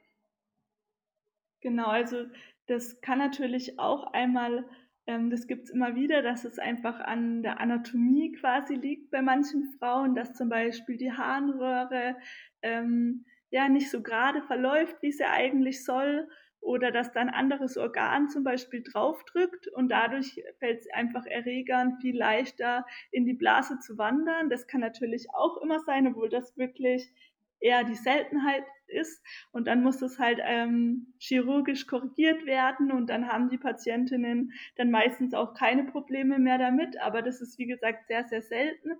Genau, 1.61 1.87
also 1.87 2.25
das 2.67 3.01
kann 3.01 3.19
natürlich 3.19 3.79
auch 3.79 4.13
einmal 4.13 4.65
ähm, 5.07 5.29
das 5.29 5.47
gibt 5.47 5.65
es 5.65 5.69
immer 5.69 5.95
wieder, 5.95 6.21
dass 6.21 6.45
es 6.45 6.59
einfach 6.59 6.99
an 6.99 7.43
der 7.43 7.59
Anatomie 7.59 8.31
quasi 8.33 8.75
liegt 8.75 9.11
bei 9.11 9.21
manchen 9.21 9.75
Frauen, 9.79 10.15
dass 10.15 10.33
zum 10.33 10.49
Beispiel 10.49 10.97
die 10.97 11.11
Harnröhre 11.11 12.15
ähm, 12.61 13.25
ja 13.51 13.69
nicht 13.69 13.91
so 13.91 14.01
gerade 14.01 14.41
verläuft, 14.43 15.01
wie 15.01 15.11
sie 15.11 15.25
eigentlich 15.25 15.83
soll, 15.85 16.27
oder 16.65 16.91
dass 16.91 17.13
da 17.13 17.21
ein 17.21 17.29
anderes 17.29 17.77
Organ 17.77 18.27
zum 18.27 18.43
Beispiel 18.43 18.81
draufdrückt 18.81 19.67
und 19.67 19.89
dadurch 19.89 20.41
fällt 20.57 20.79
es 20.79 20.91
einfach 20.91 21.25
Erregern 21.27 21.99
viel 22.01 22.17
leichter 22.17 22.85
in 23.11 23.23
die 23.25 23.35
Blase 23.35 23.77
zu 23.79 23.99
wandern. 23.99 24.49
Das 24.49 24.65
kann 24.65 24.81
natürlich 24.81 25.27
auch 25.31 25.61
immer 25.61 25.79
sein, 25.81 26.07
obwohl 26.07 26.27
das 26.27 26.57
wirklich 26.57 27.13
eher 27.59 27.83
die 27.83 27.95
Seltenheit 27.95 28.63
ist. 28.89 29.23
Und 29.51 29.67
dann 29.67 29.83
muss 29.83 29.99
das 29.99 30.19
halt 30.19 30.39
ähm, 30.43 31.13
chirurgisch 31.19 31.87
korrigiert 31.87 32.45
werden 32.45 32.91
und 32.91 33.09
dann 33.09 33.27
haben 33.27 33.49
die 33.49 33.57
Patientinnen 33.57 34.53
dann 34.75 34.91
meistens 34.91 35.33
auch 35.33 35.53
keine 35.53 35.83
Probleme 35.83 36.39
mehr 36.39 36.57
damit. 36.57 36.99
Aber 37.01 37.21
das 37.21 37.41
ist, 37.41 37.57
wie 37.59 37.67
gesagt, 37.67 38.07
sehr, 38.07 38.23
sehr 38.25 38.41
selten. 38.41 38.91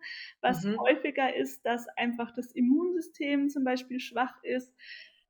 Was 0.42 0.64
mhm. 0.64 0.80
häufiger 0.80 1.36
ist, 1.36 1.66
dass 1.66 1.88
einfach 1.98 2.32
das 2.32 2.52
Immunsystem 2.52 3.50
zum 3.50 3.64
Beispiel 3.64 4.00
schwach 4.00 4.44
ist. 4.44 4.74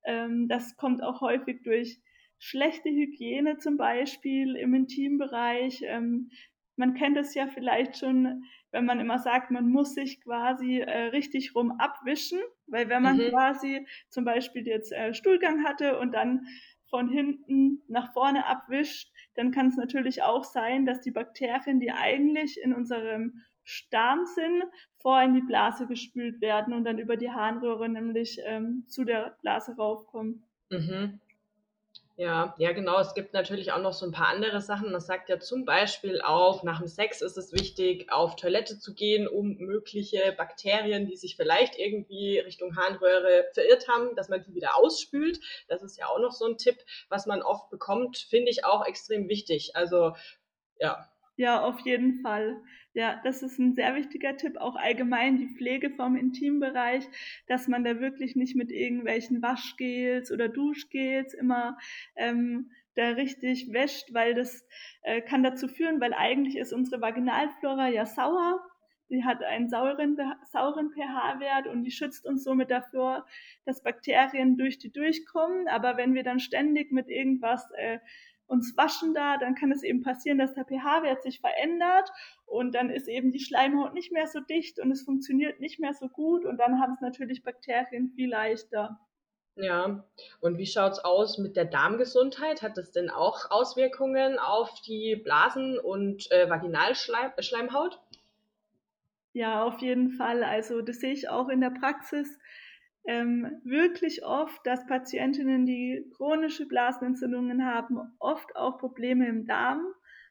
Ähm, 0.04 0.48
das 0.48 0.76
kommt 0.78 1.04
auch 1.04 1.22
häufig 1.22 1.64
durch 1.64 2.00
schlechte 2.40 2.90
Hygiene 2.90 3.58
zum 3.58 3.78
Beispiel 3.78 4.56
im 4.56 4.74
Intimbereich. 4.74 5.82
Ähm, 5.86 6.30
man 6.76 6.94
kennt 6.94 7.18
es 7.18 7.34
ja 7.34 7.48
vielleicht 7.48 7.98
schon, 7.98 8.44
wenn 8.76 8.86
man 8.86 9.00
immer 9.00 9.20
sagt, 9.20 9.52
man 9.52 9.70
muss 9.70 9.94
sich 9.94 10.22
quasi 10.22 10.80
äh, 10.80 11.06
richtig 11.08 11.56
rum 11.56 11.72
abwischen, 11.80 12.40
weil 12.68 12.90
wenn 12.90 13.02
man 13.02 13.18
mhm. 13.18 13.30
quasi 13.30 13.88
zum 14.10 14.26
Beispiel 14.26 14.68
jetzt 14.68 14.92
äh, 14.92 15.14
Stuhlgang 15.14 15.64
hatte 15.64 15.98
und 15.98 16.12
dann 16.12 16.46
von 16.90 17.08
hinten 17.08 17.82
nach 17.88 18.12
vorne 18.12 18.46
abwischt, 18.46 19.12
dann 19.36 19.52
kann 19.52 19.68
es 19.68 19.78
natürlich 19.78 20.24
auch 20.24 20.44
sein, 20.44 20.86
dass 20.86 21.00
die 21.00 21.12
Bakterien, 21.12 21.80
die 21.80 21.92
eigentlich 21.92 22.62
in 22.62 22.74
unserem 22.74 23.42
Darm 23.92 24.26
sind, 24.26 24.64
vor 25.00 25.22
in 25.22 25.34
die 25.34 25.42
Blase 25.42 25.88
gespült 25.88 26.42
werden 26.42 26.74
und 26.74 26.84
dann 26.84 27.00
über 27.00 27.16
die 27.16 27.32
Harnröhre 27.32 27.88
nämlich 27.88 28.40
ähm, 28.44 28.84
zu 28.88 29.06
der 29.06 29.38
Blase 29.42 29.76
raufkommen. 29.78 30.44
Mhm. 30.70 31.20
Ja, 32.18 32.56
ja, 32.58 32.72
genau. 32.72 32.98
Es 33.00 33.14
gibt 33.14 33.34
natürlich 33.34 33.74
auch 33.74 33.82
noch 33.82 33.92
so 33.92 34.06
ein 34.06 34.14
paar 34.14 34.30
andere 34.30 34.62
Sachen. 34.62 34.94
Das 34.94 35.06
sagt 35.06 35.28
ja 35.28 35.38
zum 35.38 35.66
Beispiel 35.66 36.22
auch, 36.22 36.64
nach 36.64 36.80
dem 36.80 36.88
Sex 36.88 37.22
ist 37.22 37.38
es 37.38 37.52
wichtig, 37.52 38.10
auf 38.10 38.38
Toilette 38.38 38.80
zu 38.80 38.94
gehen, 38.94 39.28
um 39.28 39.58
mögliche 39.58 40.34
Bakterien, 40.38 41.08
die 41.08 41.18
sich 41.18 41.36
vielleicht 41.36 41.78
irgendwie 41.78 42.40
Richtung 42.40 42.78
Harnröhre 42.78 43.46
verirrt 43.54 43.90
haben, 43.90 44.16
dass 44.16 44.30
man 44.30 44.42
die 44.44 44.56
wieder 44.56 44.78
ausspült. 44.78 45.42
Das 45.68 45.84
ist 45.84 45.98
ja 45.98 46.08
auch 46.08 46.20
noch 46.20 46.32
so 46.32 46.46
ein 46.46 46.58
Tipp, 46.58 46.78
was 47.10 47.26
man 47.26 47.42
oft 47.42 47.70
bekommt, 47.70 48.18
finde 48.18 48.50
ich 48.50 48.64
auch 48.64 48.86
extrem 48.86 49.28
wichtig. 49.28 49.76
Also, 49.76 50.14
ja. 50.80 51.10
Ja, 51.36 51.66
auf 51.66 51.82
jeden 51.82 52.22
Fall. 52.22 52.62
Ja, 52.96 53.20
das 53.26 53.44
ist 53.44 53.60
ein 53.60 53.74
sehr 53.74 53.94
wichtiger 53.94 54.38
Tipp, 54.38 54.56
auch 54.56 54.78
allgemein 54.78 55.36
die 55.36 55.50
Pflege 55.50 55.90
vom 55.90 56.16
Intimbereich, 56.16 57.04
dass 57.46 57.68
man 57.68 57.84
da 57.84 58.00
wirklich 58.00 58.38
nicht 58.38 58.56
mit 58.56 58.72
irgendwelchen 58.72 59.42
Waschgels 59.42 60.32
oder 60.32 60.48
Duschgels 60.48 61.34
immer 61.34 61.78
ähm, 62.16 62.72
da 62.96 63.10
richtig 63.10 63.74
wäscht, 63.74 64.14
weil 64.14 64.34
das 64.34 64.66
äh, 65.04 65.20
kann 65.20 65.44
dazu 65.44 65.68
führen, 65.68 66.00
weil 66.00 66.14
eigentlich 66.14 66.56
ist 66.56 66.72
unsere 66.72 67.02
Vaginalflora 67.02 67.90
ja 67.90 68.06
sauer. 68.06 68.66
Sie 69.10 69.26
hat 69.26 69.44
einen 69.44 69.68
sauren, 69.68 70.18
sauren 70.50 70.92
pH-Wert 70.92 71.68
und 71.68 71.84
die 71.84 71.92
schützt 71.92 72.26
uns 72.26 72.46
somit 72.46 72.72
davor, 72.72 73.26
dass 73.66 73.84
Bakterien 73.84 74.56
durch 74.56 74.80
die 74.80 74.94
durchkommen. 74.94 75.68
Aber 75.68 75.98
wenn 75.98 76.14
wir 76.14 76.24
dann 76.24 76.40
ständig 76.40 76.94
mit 76.94 77.10
irgendwas 77.10 77.70
äh, 77.76 78.00
uns 78.48 78.78
waschen 78.78 79.14
da, 79.14 79.38
dann 79.38 79.56
kann 79.56 79.72
es 79.72 79.84
eben 79.84 80.02
passieren, 80.02 80.38
dass 80.38 80.54
der 80.54 80.66
pH-Wert 80.66 81.24
sich 81.24 81.40
verändert 81.40 82.10
und 82.46 82.76
dann 82.76 82.90
ist 82.90 83.08
eben 83.08 83.32
die 83.32 83.40
Schleimhaut 83.40 83.94
nicht 83.94 84.12
mehr 84.12 84.28
so 84.28 84.40
dicht 84.40 84.80
und 84.80 84.92
es 84.92 85.04
funktioniert 85.04 85.60
nicht 85.60 85.80
mehr 85.80 85.94
so 85.94 86.08
gut 86.08 86.46
und 86.46 86.58
dann 86.58 86.80
haben 86.80 86.94
es 86.94 87.02
natürlich 87.02 87.44
Bakterien 87.44 88.12
viel 88.16 88.30
leichter. 88.30 89.00
Ja, 89.58 90.04
und 90.42 90.58
wie 90.58 90.66
schaut's 90.66 91.00
aus 91.00 91.38
mit 91.38 91.56
der 91.56 91.66
Darmgesundheit? 91.66 92.62
Hat 92.62 92.78
das 92.78 92.92
denn 92.92 93.10
auch 93.10 93.50
Auswirkungen 93.52 94.38
auf 94.38 94.82
die 94.82 95.16
Blasen- 95.16 95.80
und 95.80 96.30
äh, 96.32 96.50
Vaginalschleimhaut? 96.50 98.02
Ja, 99.32 99.64
auf 99.64 99.80
jeden 99.80 100.12
Fall. 100.12 100.44
Also 100.44 100.82
das 100.82 101.00
sehe 101.00 101.14
ich 101.14 101.30
auch 101.30 101.48
in 101.48 101.62
der 101.62 101.70
Praxis 101.70 102.38
ähm, 103.08 103.62
wirklich 103.64 104.26
oft, 104.26 104.66
dass 104.66 104.86
Patientinnen, 104.88 105.66
die 105.66 106.06
chronische 106.16 106.68
Blasenentzündungen 106.68 107.66
haben, 107.66 108.00
oft 108.20 108.56
auch 108.56 108.78
Probleme 108.78 109.28
im 109.28 109.46
Darm 109.46 109.84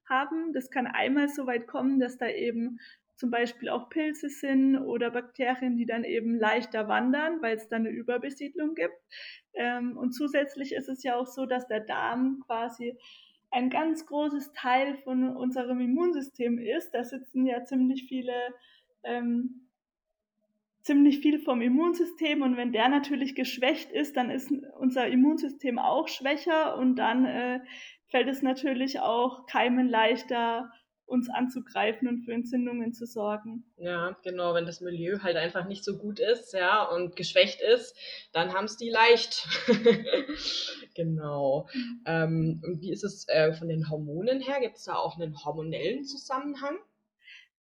haben. 0.09 0.52
Das 0.52 0.71
kann 0.71 0.87
einmal 0.87 1.28
so 1.28 1.47
weit 1.47 1.66
kommen, 1.66 2.00
dass 2.00 2.19
da 2.19 2.28
eben 2.28 2.78
zum 3.16 3.31
Beispiel 3.31 3.69
auch 3.69 3.88
Pilze 3.90 4.28
sind 4.28 4.76
oder 4.76 5.11
Bakterien, 5.11 5.76
die 5.76 5.87
dann 5.87 6.02
eben 6.02 6.37
leichter 6.37 6.88
wandern, 6.88 7.40
weil 7.43 7.57
es 7.57 7.69
dann 7.69 7.87
eine 7.87 7.90
Überbesiedlung 7.90 8.75
gibt. 8.75 8.99
Ähm, 9.54 9.97
und 9.97 10.12
zusätzlich 10.12 10.73
ist 10.75 10.88
es 10.88 11.04
ja 11.04 11.16
auch 11.16 11.26
so, 11.26 11.47
dass 11.47 11.69
der 11.69 11.81
Darm 11.81 12.43
quasi 12.47 12.99
ein 13.52 13.71
ganz 13.71 14.04
großes 14.07 14.52
Teil 14.52 14.97
von 14.97 15.37
unserem 15.37 15.81
Immunsystem 15.81 16.59
ist. 16.59 16.90
Da 16.90 17.04
sitzen 17.04 17.47
ja 17.47 17.64
ziemlich 17.64 18.07
viele 18.09 18.35
ähm, 19.04 19.63
ziemlich 20.85 21.21
viel 21.21 21.38
vom 21.41 21.62
Immunsystem 21.62 22.43
und 22.43 22.57
wenn 22.57 22.73
der 22.73 22.88
natürlich 22.88 23.35
geschwächt 23.35 23.91
ist, 23.91 24.17
dann 24.17 24.31
ist 24.31 24.53
unser 24.79 25.09
Immunsystem 25.09 25.79
auch 25.79 26.09
schwächer 26.09 26.76
und 26.76 26.97
dann 26.97 27.25
äh, 27.25 27.61
fällt 28.11 28.29
es 28.29 28.43
natürlich 28.43 29.00
auch 29.00 29.47
Keimen 29.47 29.88
leichter, 29.88 30.71
uns 31.07 31.29
anzugreifen 31.31 32.07
und 32.09 32.25
für 32.25 32.33
Entzündungen 32.33 32.93
zu 32.93 33.07
sorgen. 33.07 33.64
Ja, 33.76 34.17
genau, 34.23 34.55
wenn 34.55 34.67
das 34.67 34.81
Milieu 34.81 35.19
halt 35.21 35.37
einfach 35.37 35.67
nicht 35.67 35.85
so 35.85 35.97
gut 35.99 36.19
ist, 36.19 36.53
ja, 36.53 36.85
und 36.85 37.17
geschwächt 37.17 37.61
ist, 37.61 37.97
dann 38.33 38.53
haben 38.53 38.64
es 38.64 38.76
die 38.76 38.91
leicht. 38.91 39.47
genau. 40.95 41.67
Mhm. 41.73 42.03
Ähm, 42.07 42.62
und 42.64 42.81
wie 42.81 42.93
ist 42.93 43.05
es 43.05 43.26
äh, 43.29 43.53
von 43.55 43.69
den 43.69 43.88
Hormonen 43.91 44.41
her? 44.41 44.61
Gibt 44.61 44.76
es 44.76 44.85
da 44.85 44.95
auch 44.95 45.17
einen 45.17 45.45
hormonellen 45.45 46.05
Zusammenhang? 46.05 46.76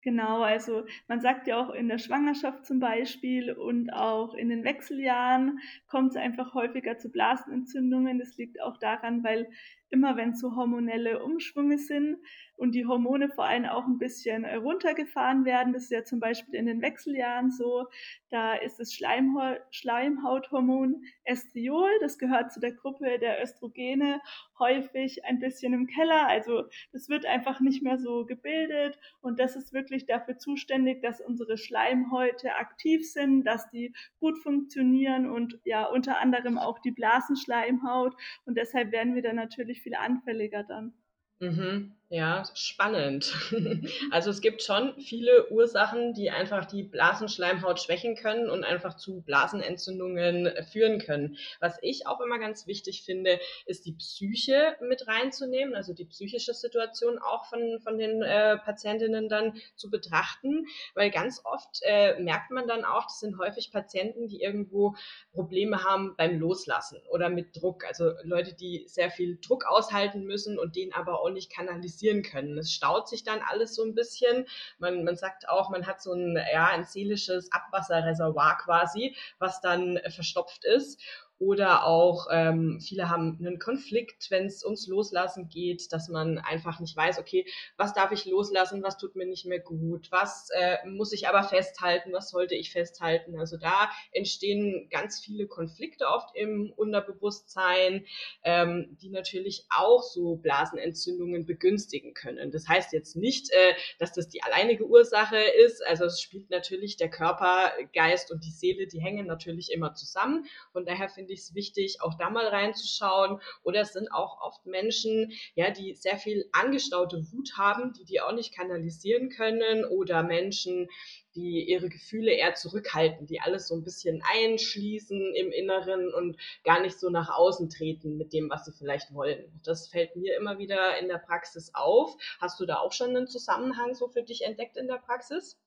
Genau, 0.03 0.41
also 0.41 0.83
man 1.07 1.22
sagt 1.22 1.48
ja 1.48 1.57
auch 1.57 1.69
in 1.74 1.88
der 1.88 1.98
Schwangerschaft 1.98 2.65
zum 2.65 2.79
Beispiel 2.79 3.53
und 3.53 3.89
auch 3.93 4.33
in 4.33 4.50
den 4.50 4.65
Wechseljahren 4.65 5.60
kommt 5.88 6.12
es 6.12 6.17
einfach 6.17 6.53
häufiger 6.53 6.98
zu 6.98 7.10
Blasenentzündungen. 7.10 8.19
Das 8.19 8.36
liegt 8.38 8.62
auch 8.62 8.77
daran, 8.77 9.24
weil 9.24 9.50
immer 9.93 10.17
wenn 10.17 10.33
so 10.33 10.55
hormonelle 10.55 11.23
Umschwünge 11.23 11.77
sind 11.77 12.17
und 12.57 12.73
die 12.73 12.85
Hormone 12.85 13.29
vor 13.29 13.45
allem 13.45 13.65
auch 13.65 13.85
ein 13.85 14.00
bisschen 14.00 14.43
äh, 14.43 14.55
runtergefahren 14.55 15.45
werden, 15.45 15.71
das 15.71 15.83
ist 15.83 15.91
ja 15.91 16.03
zum 16.03 16.19
Beispiel 16.19 16.55
in 16.55 16.65
den 16.65 16.81
Wechseljahren 16.81 17.51
so, 17.51 17.85
da 18.31 18.55
ist 18.55 18.79
das 18.79 18.91
Schleimhaut 18.91 19.59
Schleimhauthormon 19.69 21.03
Estriol, 21.23 21.89
das 22.01 22.17
gehört 22.17 22.51
zu 22.51 22.59
der 22.59 22.71
Gruppe 22.71 23.19
der 23.19 23.41
Östrogene, 23.41 24.19
häufig 24.57 25.23
ein 25.25 25.39
bisschen 25.39 25.73
im 25.73 25.85
Keller. 25.85 26.27
Also 26.27 26.63
das 26.91 27.09
wird 27.09 27.27
einfach 27.27 27.59
nicht 27.59 27.83
mehr 27.83 28.00
so 28.00 28.25
gebildet 28.25 28.97
und 29.21 29.39
das 29.39 29.55
ist 29.55 29.73
wirklich 29.73 30.07
dafür 30.07 30.38
zuständig, 30.39 31.03
dass 31.03 31.21
unsere 31.21 31.57
Schleimhäute 31.57 32.55
aktiv 32.55 33.12
sind, 33.12 33.43
dass 33.43 33.69
die 33.69 33.93
gut 34.19 34.39
funktionieren 34.39 35.29
und 35.29 35.59
ja 35.65 35.85
unter 35.85 36.19
anderem 36.19 36.57
auch 36.57 36.79
die 36.79 36.91
Blasenschleimhaut 36.91 38.15
und 38.45 38.57
deshalb 38.57 38.91
werden 38.91 39.13
wir 39.13 39.21
dann 39.21 39.35
natürlich 39.35 39.82
viel 39.83 39.95
anfälliger 39.95 40.63
dann. 40.63 40.93
Mhm. 41.39 41.91
Ja, 42.13 42.43
spannend. 42.53 43.34
Also 44.12 44.29
es 44.29 44.41
gibt 44.41 44.62
schon 44.62 44.93
viele 45.01 45.50
Ursachen, 45.50 46.13
die 46.13 46.29
einfach 46.29 46.65
die 46.65 46.84
Blasenschleimhaut 46.84 47.82
schwächen 47.82 48.15
können 48.15 48.51
und 48.51 48.63
einfach 48.63 48.96
zu 48.96 49.22
Blasenentzündungen 49.22 50.51
führen 50.72 51.00
können. 51.00 51.38
Was 51.60 51.79
ich 51.82 52.05
auch 52.05 52.22
immer 52.22 52.38
ganz 52.38 52.67
wichtig 52.67 53.03
finde, 53.03 53.39
ist 53.65 53.86
die 53.88 53.93
Psyche 53.93 54.75
mit 54.82 55.08
reinzunehmen, 55.08 55.74
also 55.74 55.93
die 55.93 56.05
psychische 56.05 56.53
Situation 56.53 57.17
auch 57.17 57.46
von, 57.46 57.79
von 57.82 57.98
den 57.98 58.22
äh, 58.22 58.58
Patientinnen 58.58 59.27
dann 59.27 59.55
zu 59.75 59.89
betrachten, 59.89 60.67
weil 60.93 61.10
ganz 61.10 61.41
oft 61.43 61.79
äh, 61.82 62.20
merkt 62.20 62.51
man 62.51 62.67
dann 62.67 62.86
auch, 62.86 63.05
das 63.05 63.22
sind 63.22 63.39
häufig 63.39 63.72
Patienten, 63.72 64.27
die 64.27 64.41
irgendwo 64.41 64.96
Probleme 65.32 65.84
haben 65.84 66.13
beim 66.15 66.39
Loslassen 66.39 67.01
oder 67.10 67.29
mit 67.29 67.55
Druck. 67.60 67.86
Also 67.86 68.12
Leute, 68.22 68.53
die 68.53 68.84
sehr 68.88 69.10
viel 69.10 69.39
Druck 69.41 69.65
aushalten 69.65 70.25
müssen 70.25 70.60
und 70.60 70.75
den 70.75 70.93
aber 70.93 71.20
auch 71.20 71.32
nicht 71.32 71.51
kanalisieren 71.51 72.02
kommunizieren 72.03 72.24
können. 72.24 72.57
Es 72.57 72.72
staut 72.72 73.07
sich 73.07 73.24
dann 73.24 73.41
alles 73.41 73.75
so 73.75 73.83
ein 73.83 73.95
bisschen. 73.95 74.45
Man, 74.77 75.03
man 75.03 75.15
sagt 75.15 75.48
auch, 75.50 75.69
man 75.69 75.86
hat 75.88 76.01
so 76.01 76.13
ein, 76.13 76.38
ja, 76.51 76.67
ein 76.67 76.86
seelisches 76.86 77.51
Abwasserreservoir 77.51 78.57
quasi, 78.57 79.15
was 79.39 79.62
dann 79.62 80.00
verstopft 80.10 80.65
ist. 80.65 81.01
Oder 81.45 81.85
auch 81.85 82.27
ähm, 82.31 82.79
viele 82.79 83.09
haben 83.09 83.38
einen 83.38 83.59
Konflikt, 83.59 84.31
wenn 84.31 84.45
es 84.45 84.63
ums 84.63 84.88
Loslassen 84.88 85.50
geht, 85.50 85.91
dass 85.91 86.07
man 86.07 86.38
einfach 86.38 86.79
nicht 86.79 86.95
weiß, 86.95 87.19
okay, 87.19 87.45
was 87.75 87.93
darf 87.93 88.13
ich 88.13 88.25
loslassen, 88.25 88.81
was 88.81 88.97
tut 88.97 89.17
mir 89.17 89.25
nicht 89.25 89.45
mehr 89.45 89.59
gut, 89.59 90.09
was 90.09 90.47
äh, 90.55 90.77
muss 90.88 91.12
ich 91.12 91.27
aber 91.27 91.43
festhalten, 91.43 92.13
was 92.13 92.29
sollte 92.29 92.55
ich 92.55 92.71
festhalten. 92.71 93.38
Also 93.38 93.57
da 93.57 93.89
entstehen 94.13 94.88
ganz 94.89 95.19
viele 95.19 95.47
Konflikte 95.47 96.05
oft 96.07 96.33
im 96.33 96.71
Unterbewusstsein, 96.77 98.05
ähm, 98.43 98.97
die 99.01 99.09
natürlich 99.09 99.65
auch 99.69 100.01
so 100.01 100.38
Blasenentzündungen 100.38 101.45
begünstigen 101.45 102.13
können. 102.13 102.51
Das 102.51 102.69
heißt 102.69 102.93
jetzt 102.93 103.17
nicht, 103.17 103.51
äh, 103.51 103.73
dass 104.00 104.13
das 104.13 104.29
die 104.29 104.43
alleinige 104.43 104.85
Ursache 104.85 105.39
ist. 105.65 105.85
Also 105.85 106.05
es 106.05 106.21
spielt 106.21 106.50
natürlich 106.50 106.95
der 106.95 107.09
Körper, 107.09 107.73
Geist 107.93 108.31
und 108.31 108.45
die 108.45 108.51
Seele, 108.51 108.88
die 108.88 109.01
hängen 109.01 109.27
natürlich 109.27 109.73
immer 109.73 109.93
zusammen. 109.93 110.45
Von 110.71 110.85
daher 110.85 111.09
ich 111.33 111.41
es 111.41 111.55
wichtig, 111.55 112.01
auch 112.01 112.15
da 112.15 112.29
mal 112.29 112.47
reinzuschauen. 112.47 113.39
Oder 113.63 113.81
es 113.81 113.93
sind 113.93 114.11
auch 114.11 114.41
oft 114.41 114.65
Menschen, 114.65 115.31
ja, 115.55 115.71
die 115.71 115.95
sehr 115.95 116.17
viel 116.17 116.47
angestaute 116.51 117.31
Wut 117.31 117.57
haben, 117.57 117.93
die 117.93 118.05
die 118.05 118.21
auch 118.21 118.33
nicht 118.33 118.53
kanalisieren 118.53 119.29
können. 119.29 119.85
Oder 119.85 120.23
Menschen, 120.23 120.87
die 121.35 121.63
ihre 121.67 121.89
Gefühle 121.89 122.31
eher 122.31 122.53
zurückhalten, 122.55 123.25
die 123.25 123.41
alles 123.41 123.67
so 123.67 123.75
ein 123.75 123.83
bisschen 123.83 124.21
einschließen 124.23 125.33
im 125.35 125.51
Inneren 125.51 126.13
und 126.13 126.37
gar 126.63 126.81
nicht 126.81 126.99
so 126.99 127.09
nach 127.09 127.29
außen 127.29 127.69
treten 127.69 128.17
mit 128.17 128.33
dem, 128.33 128.49
was 128.49 128.65
sie 128.65 128.71
vielleicht 128.71 129.13
wollen. 129.13 129.59
Das 129.63 129.87
fällt 129.87 130.15
mir 130.15 130.37
immer 130.37 130.59
wieder 130.59 130.97
in 130.99 131.07
der 131.07 131.17
Praxis 131.17 131.71
auf. 131.73 132.15
Hast 132.39 132.59
du 132.59 132.65
da 132.65 132.77
auch 132.77 132.93
schon 132.93 133.15
einen 133.15 133.27
Zusammenhang 133.27 133.95
so 133.95 134.07
für 134.07 134.23
dich 134.23 134.43
entdeckt 134.43 134.77
in 134.77 134.87
der 134.87 134.97
Praxis? 134.97 135.57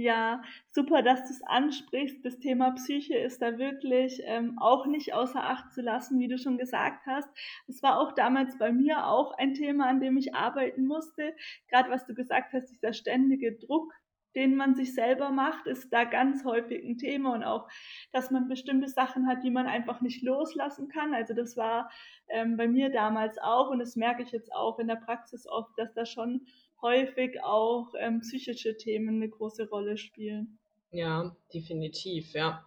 Ja, 0.00 0.42
super, 0.70 1.02
dass 1.02 1.24
du 1.24 1.30
es 1.30 1.42
ansprichst. 1.42 2.24
Das 2.24 2.38
Thema 2.38 2.70
Psyche 2.70 3.16
ist 3.16 3.42
da 3.42 3.58
wirklich 3.58 4.22
ähm, 4.26 4.56
auch 4.60 4.86
nicht 4.86 5.12
außer 5.12 5.42
Acht 5.42 5.72
zu 5.72 5.82
lassen, 5.82 6.20
wie 6.20 6.28
du 6.28 6.38
schon 6.38 6.56
gesagt 6.56 7.04
hast. 7.04 7.28
Es 7.66 7.82
war 7.82 7.98
auch 7.98 8.12
damals 8.12 8.56
bei 8.58 8.70
mir 8.70 9.08
auch 9.08 9.32
ein 9.38 9.54
Thema, 9.54 9.86
an 9.88 9.98
dem 9.98 10.16
ich 10.16 10.36
arbeiten 10.36 10.86
musste. 10.86 11.34
Gerade 11.68 11.90
was 11.90 12.06
du 12.06 12.14
gesagt 12.14 12.52
hast, 12.52 12.70
dieser 12.70 12.92
ständige 12.92 13.58
Druck, 13.58 13.92
den 14.36 14.54
man 14.54 14.76
sich 14.76 14.94
selber 14.94 15.30
macht, 15.32 15.66
ist 15.66 15.92
da 15.92 16.04
ganz 16.04 16.44
häufig 16.44 16.84
ein 16.84 16.98
Thema 16.98 17.34
und 17.34 17.42
auch, 17.42 17.68
dass 18.12 18.30
man 18.30 18.46
bestimmte 18.46 18.86
Sachen 18.86 19.26
hat, 19.26 19.42
die 19.42 19.50
man 19.50 19.66
einfach 19.66 20.00
nicht 20.00 20.22
loslassen 20.22 20.86
kann. 20.86 21.12
Also 21.12 21.34
das 21.34 21.56
war 21.56 21.90
ähm, 22.28 22.56
bei 22.56 22.68
mir 22.68 22.90
damals 22.90 23.36
auch 23.38 23.70
und 23.70 23.80
das 23.80 23.96
merke 23.96 24.22
ich 24.22 24.30
jetzt 24.30 24.52
auch 24.54 24.78
in 24.78 24.86
der 24.86 24.94
Praxis 24.94 25.48
oft, 25.48 25.76
dass 25.76 25.92
da 25.94 26.06
schon 26.06 26.46
häufig 26.82 27.42
auch 27.42 27.92
ähm, 27.98 28.20
psychische 28.20 28.76
Themen 28.76 29.16
eine 29.16 29.28
große 29.28 29.68
Rolle 29.68 29.96
spielen. 29.96 30.58
Ja, 30.90 31.36
definitiv, 31.52 32.32
ja. 32.32 32.64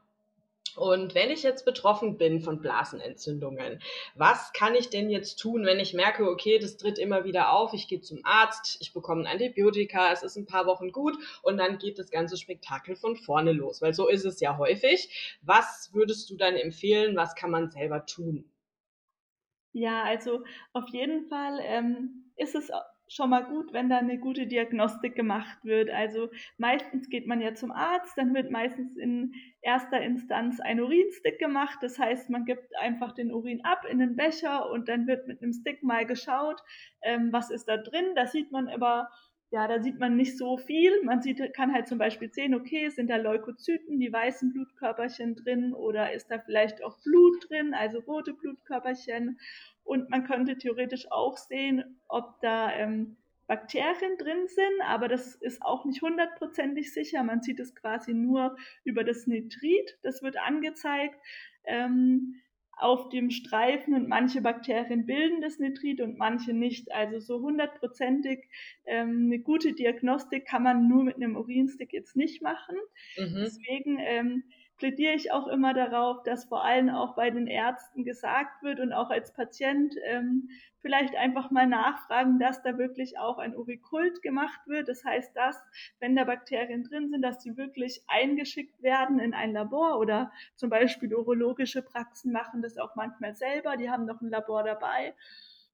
Und 0.76 1.16
wenn 1.16 1.32
ich 1.32 1.44
jetzt 1.44 1.66
betroffen 1.66 2.18
bin 2.18 2.40
von 2.40 2.62
Blasenentzündungen, 2.62 3.82
was 4.16 4.54
kann 4.54 4.74
ich 4.74 4.90
denn 4.90 5.10
jetzt 5.10 5.38
tun, 5.38 5.66
wenn 5.66 5.80
ich 5.80 5.94
merke, 5.94 6.30
okay, 6.30 6.60
das 6.60 6.78
tritt 6.78 6.98
immer 6.98 7.26
wieder 7.26 7.52
auf, 7.52 7.74
ich 7.74 7.88
gehe 7.88 8.00
zum 8.00 8.22
Arzt, 8.24 8.78
ich 8.80 8.94
bekomme 8.94 9.24
ein 9.24 9.28
Antibiotika, 9.28 10.12
es 10.14 10.24
ist 10.24 10.38
ein 10.38 10.46
paar 10.46 10.66
Wochen 10.66 10.92
gut 10.92 11.18
und 11.42 11.58
dann 11.58 11.78
geht 11.78 12.00
das 12.00 12.10
ganze 12.10 12.38
Spektakel 12.38 12.96
von 12.96 13.18
vorne 13.18 13.52
los, 13.52 13.82
weil 13.82 13.94
so 13.94 14.08
ist 14.08 14.24
es 14.24 14.40
ja 14.40 14.58
häufig. 14.58 15.38
Was 15.42 15.90
würdest 15.94 16.30
du 16.30 16.38
dann 16.38 16.56
empfehlen, 16.56 17.18
was 17.18 17.36
kann 17.36 17.52
man 17.52 17.70
selber 17.70 18.06
tun? 18.06 18.46
Ja, 19.74 20.04
also 20.04 20.44
auf 20.74 20.88
jeden 20.90 21.28
Fall 21.28 21.60
ähm, 21.64 22.32
ist 22.36 22.56
es 22.56 22.72
schon 23.12 23.30
mal 23.30 23.44
gut, 23.44 23.74
wenn 23.74 23.90
da 23.90 23.98
eine 23.98 24.18
gute 24.18 24.48
Diagnostik 24.48 25.16
gemacht 25.16 25.58
wird. 25.64 25.90
Also 25.90 26.30
meistens 26.58 27.10
geht 27.10 27.28
man 27.28 27.42
ja 27.42 27.54
zum 27.54 27.72
Arzt, 27.72 28.18
dann 28.18 28.34
wird 28.34 28.52
meistens 28.52 28.96
in 28.96 29.34
erster 29.62 30.02
Instanz 30.02 30.62
ein 30.62 30.80
Urinstick 30.80 31.38
gemacht. 31.38 31.80
Das 31.82 32.00
heißt, 32.00 32.30
man 32.30 32.46
gibt 32.46 32.74
einfach 32.80 33.12
den 33.12 33.34
Urin 33.34 33.66
ab 33.66 33.84
in 33.90 34.00
den 34.00 34.16
Becher 34.16 34.70
und 34.72 34.88
dann 34.88 35.08
wird 35.08 35.28
mit 35.28 35.42
einem 35.42 35.52
Stick 35.52 35.84
mal 35.84 36.06
geschaut, 36.06 36.62
ähm, 37.02 37.34
was 37.34 37.52
ist 37.52 37.66
da 37.66 37.76
drin. 37.76 38.16
Da 38.16 38.28
sieht 38.28 38.52
man 38.52 38.70
aber 38.70 39.10
ja, 39.52 39.68
da 39.68 39.82
sieht 39.82 40.00
man 40.00 40.16
nicht 40.16 40.38
so 40.38 40.58
viel. 40.58 41.04
Man 41.04 41.22
sieht, 41.22 41.54
kann 41.54 41.74
halt 41.74 41.88
zum 41.88 41.98
Beispiel 41.98 42.32
sehen, 42.32 42.56
okay, 42.56 42.88
sind 42.90 43.10
da 43.10 43.18
Leukozyten, 43.18 44.00
die 44.00 44.12
weißen 44.12 44.54
Blutkörperchen 44.54 45.36
drin 45.36 45.74
oder 45.74 46.14
ist 46.14 46.32
da 46.32 46.40
vielleicht 46.40 46.82
auch 46.84 46.98
Blut 47.04 47.50
drin, 47.50 47.74
also 47.74 48.00
rote 48.00 48.34
Blutkörperchen. 48.34 49.38
Und 49.84 50.10
man 50.10 50.24
könnte 50.24 50.58
theoretisch 50.58 51.12
auch 51.12 51.36
sehen, 51.36 52.00
ob 52.08 52.40
da 52.40 52.72
ähm, 52.72 53.18
Bakterien 53.46 54.18
drin 54.18 54.48
sind, 54.48 54.82
aber 54.86 55.10
das 55.10 55.36
ist 55.36 55.62
auch 55.62 55.84
nicht 55.84 56.02
hundertprozentig 56.02 56.94
sicher. 56.94 57.22
Man 57.22 57.42
sieht 57.42 57.60
es 57.60 57.76
quasi 57.76 58.14
nur 58.14 58.56
über 58.86 59.04
das 59.04 59.28
Nitrit, 59.28 59.98
das 60.02 60.24
wird 60.24 60.38
angezeigt. 60.38 61.20
Ähm, 61.66 62.36
auf 62.82 63.10
dem 63.10 63.30
Streifen 63.30 63.94
und 63.94 64.08
manche 64.08 64.42
Bakterien 64.42 65.06
bilden 65.06 65.42
das 65.42 65.60
Nitrit 65.60 66.02
und 66.02 66.18
manche 66.18 66.54
nicht. 66.54 66.92
Also 66.92 67.20
so 67.20 67.42
hundertprozentig 67.42 68.48
ähm, 68.86 69.26
eine 69.28 69.40
gute 69.40 69.74
Diagnostik 69.74 70.46
kann 70.46 70.64
man 70.64 70.88
nur 70.88 71.04
mit 71.04 71.16
einem 71.16 71.36
Urinstick 71.36 71.94
jetzt 71.94 72.16
nicht 72.16 72.42
machen. 72.42 72.76
Mhm. 73.18 73.36
Deswegen 73.36 74.00
ähm, 74.00 74.44
plädiere 74.82 75.14
ich 75.14 75.32
auch 75.32 75.46
immer 75.46 75.76
darauf, 75.76 76.24
dass 76.24 76.46
vor 76.46 76.64
allem 76.64 76.90
auch 76.90 77.14
bei 77.14 77.30
den 77.30 77.46
Ärzten 77.46 78.04
gesagt 78.04 78.64
wird 78.64 78.80
und 78.80 78.94
auch 78.94 79.12
als 79.12 79.32
Patient 79.32 79.94
ähm, 80.06 80.50
vielleicht 80.80 81.16
einfach 81.16 81.52
mal 81.52 81.68
nachfragen, 81.68 82.40
dass 82.40 82.64
da 82.64 82.80
wirklich 82.80 83.20
auch 83.20 83.38
ein 83.38 83.56
Urikult 83.56 84.24
gemacht 84.24 84.60
wird. 84.66 84.90
Das 84.90 85.06
heißt, 85.06 85.36
dass, 85.36 85.56
wenn 86.00 86.16
da 86.16 86.24
Bakterien 86.24 86.84
drin 86.84 87.12
sind, 87.12 87.22
dass 87.22 87.38
die 87.38 87.58
wirklich 87.58 88.02
eingeschickt 88.08 88.82
werden 88.82 89.20
in 89.20 89.36
ein 89.36 89.54
Labor 89.54 90.00
oder 90.00 90.32
zum 90.56 90.72
Beispiel 90.72 91.14
urologische 91.14 91.84
Praxen 91.84 92.32
machen 92.32 92.64
das 92.64 92.80
auch 92.80 92.96
manchmal 92.96 93.36
selber. 93.36 93.78
Die 93.78 93.92
haben 93.92 94.06
noch 94.06 94.20
ein 94.20 94.30
Labor 94.30 94.64
dabei 94.64 95.14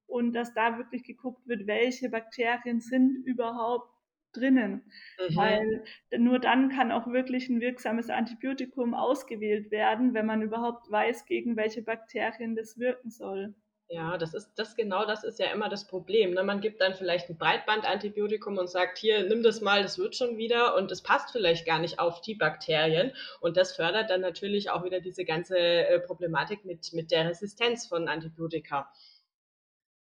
und 0.05 0.33
dass 0.33 0.53
da 0.53 0.77
wirklich 0.77 1.05
geguckt 1.05 1.47
wird, 1.47 1.65
welche 1.65 2.09
Bakterien 2.09 2.81
sind 2.81 3.25
überhaupt 3.25 3.89
drinnen. 4.33 4.83
Mhm. 5.19 5.35
Weil 5.35 5.83
nur 6.17 6.39
dann 6.39 6.69
kann 6.69 6.91
auch 6.91 7.07
wirklich 7.07 7.49
ein 7.49 7.61
wirksames 7.61 8.09
Antibiotikum 8.09 8.93
ausgewählt 8.93 9.71
werden, 9.71 10.13
wenn 10.13 10.25
man 10.25 10.41
überhaupt 10.41 10.89
weiß, 10.91 11.25
gegen 11.25 11.55
welche 11.55 11.81
Bakterien 11.81 12.55
das 12.55 12.77
wirken 12.77 13.09
soll. 13.09 13.53
Ja, 13.89 14.17
das 14.17 14.33
ist 14.33 14.51
das 14.55 14.75
genau 14.75 15.05
das 15.05 15.23
ist 15.23 15.39
ja 15.39 15.45
immer 15.53 15.69
das 15.69 15.87
Problem. 15.87 16.33
Ne? 16.33 16.43
Man 16.43 16.59
gibt 16.59 16.81
dann 16.81 16.93
vielleicht 16.93 17.29
ein 17.29 17.37
Breitbandantibiotikum 17.37 18.57
und 18.57 18.69
sagt, 18.69 18.97
hier, 18.97 19.23
nimm 19.23 19.43
das 19.43 19.61
mal, 19.61 19.81
das 19.81 19.97
wird 19.97 20.17
schon 20.17 20.37
wieder 20.37 20.75
und 20.75 20.91
es 20.91 21.01
passt 21.01 21.31
vielleicht 21.31 21.65
gar 21.65 21.79
nicht 21.79 21.97
auf 21.97 22.19
die 22.19 22.35
Bakterien. 22.35 23.13
Und 23.39 23.55
das 23.55 23.77
fördert 23.77 24.09
dann 24.09 24.19
natürlich 24.19 24.69
auch 24.71 24.83
wieder 24.83 24.99
diese 24.99 25.23
ganze 25.23 25.57
äh, 25.57 25.99
Problematik 26.01 26.65
mit, 26.65 26.91
mit 26.91 27.11
der 27.11 27.29
Resistenz 27.29 27.87
von 27.87 28.09
Antibiotika. 28.09 28.91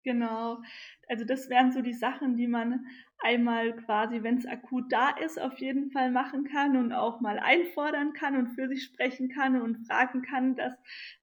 Genau. 0.05 0.61
Also 1.09 1.25
das 1.25 1.49
wären 1.49 1.71
so 1.71 1.81
die 1.81 1.93
Sachen, 1.93 2.37
die 2.37 2.47
man 2.47 2.85
einmal 3.23 3.75
quasi, 3.75 4.21
wenn 4.21 4.37
es 4.37 4.45
akut 4.45 4.91
da 4.91 5.09
ist, 5.09 5.41
auf 5.41 5.57
jeden 5.57 5.89
Fall 5.91 6.11
machen 6.11 6.43
kann 6.45 6.77
und 6.77 6.93
auch 6.93 7.21
mal 7.21 7.39
einfordern 7.39 8.13
kann 8.13 8.37
und 8.37 8.49
für 8.49 8.67
sich 8.67 8.83
sprechen 8.83 9.29
kann 9.29 9.59
und 9.59 9.87
fragen 9.87 10.21
kann, 10.21 10.55
dass, 10.55 10.73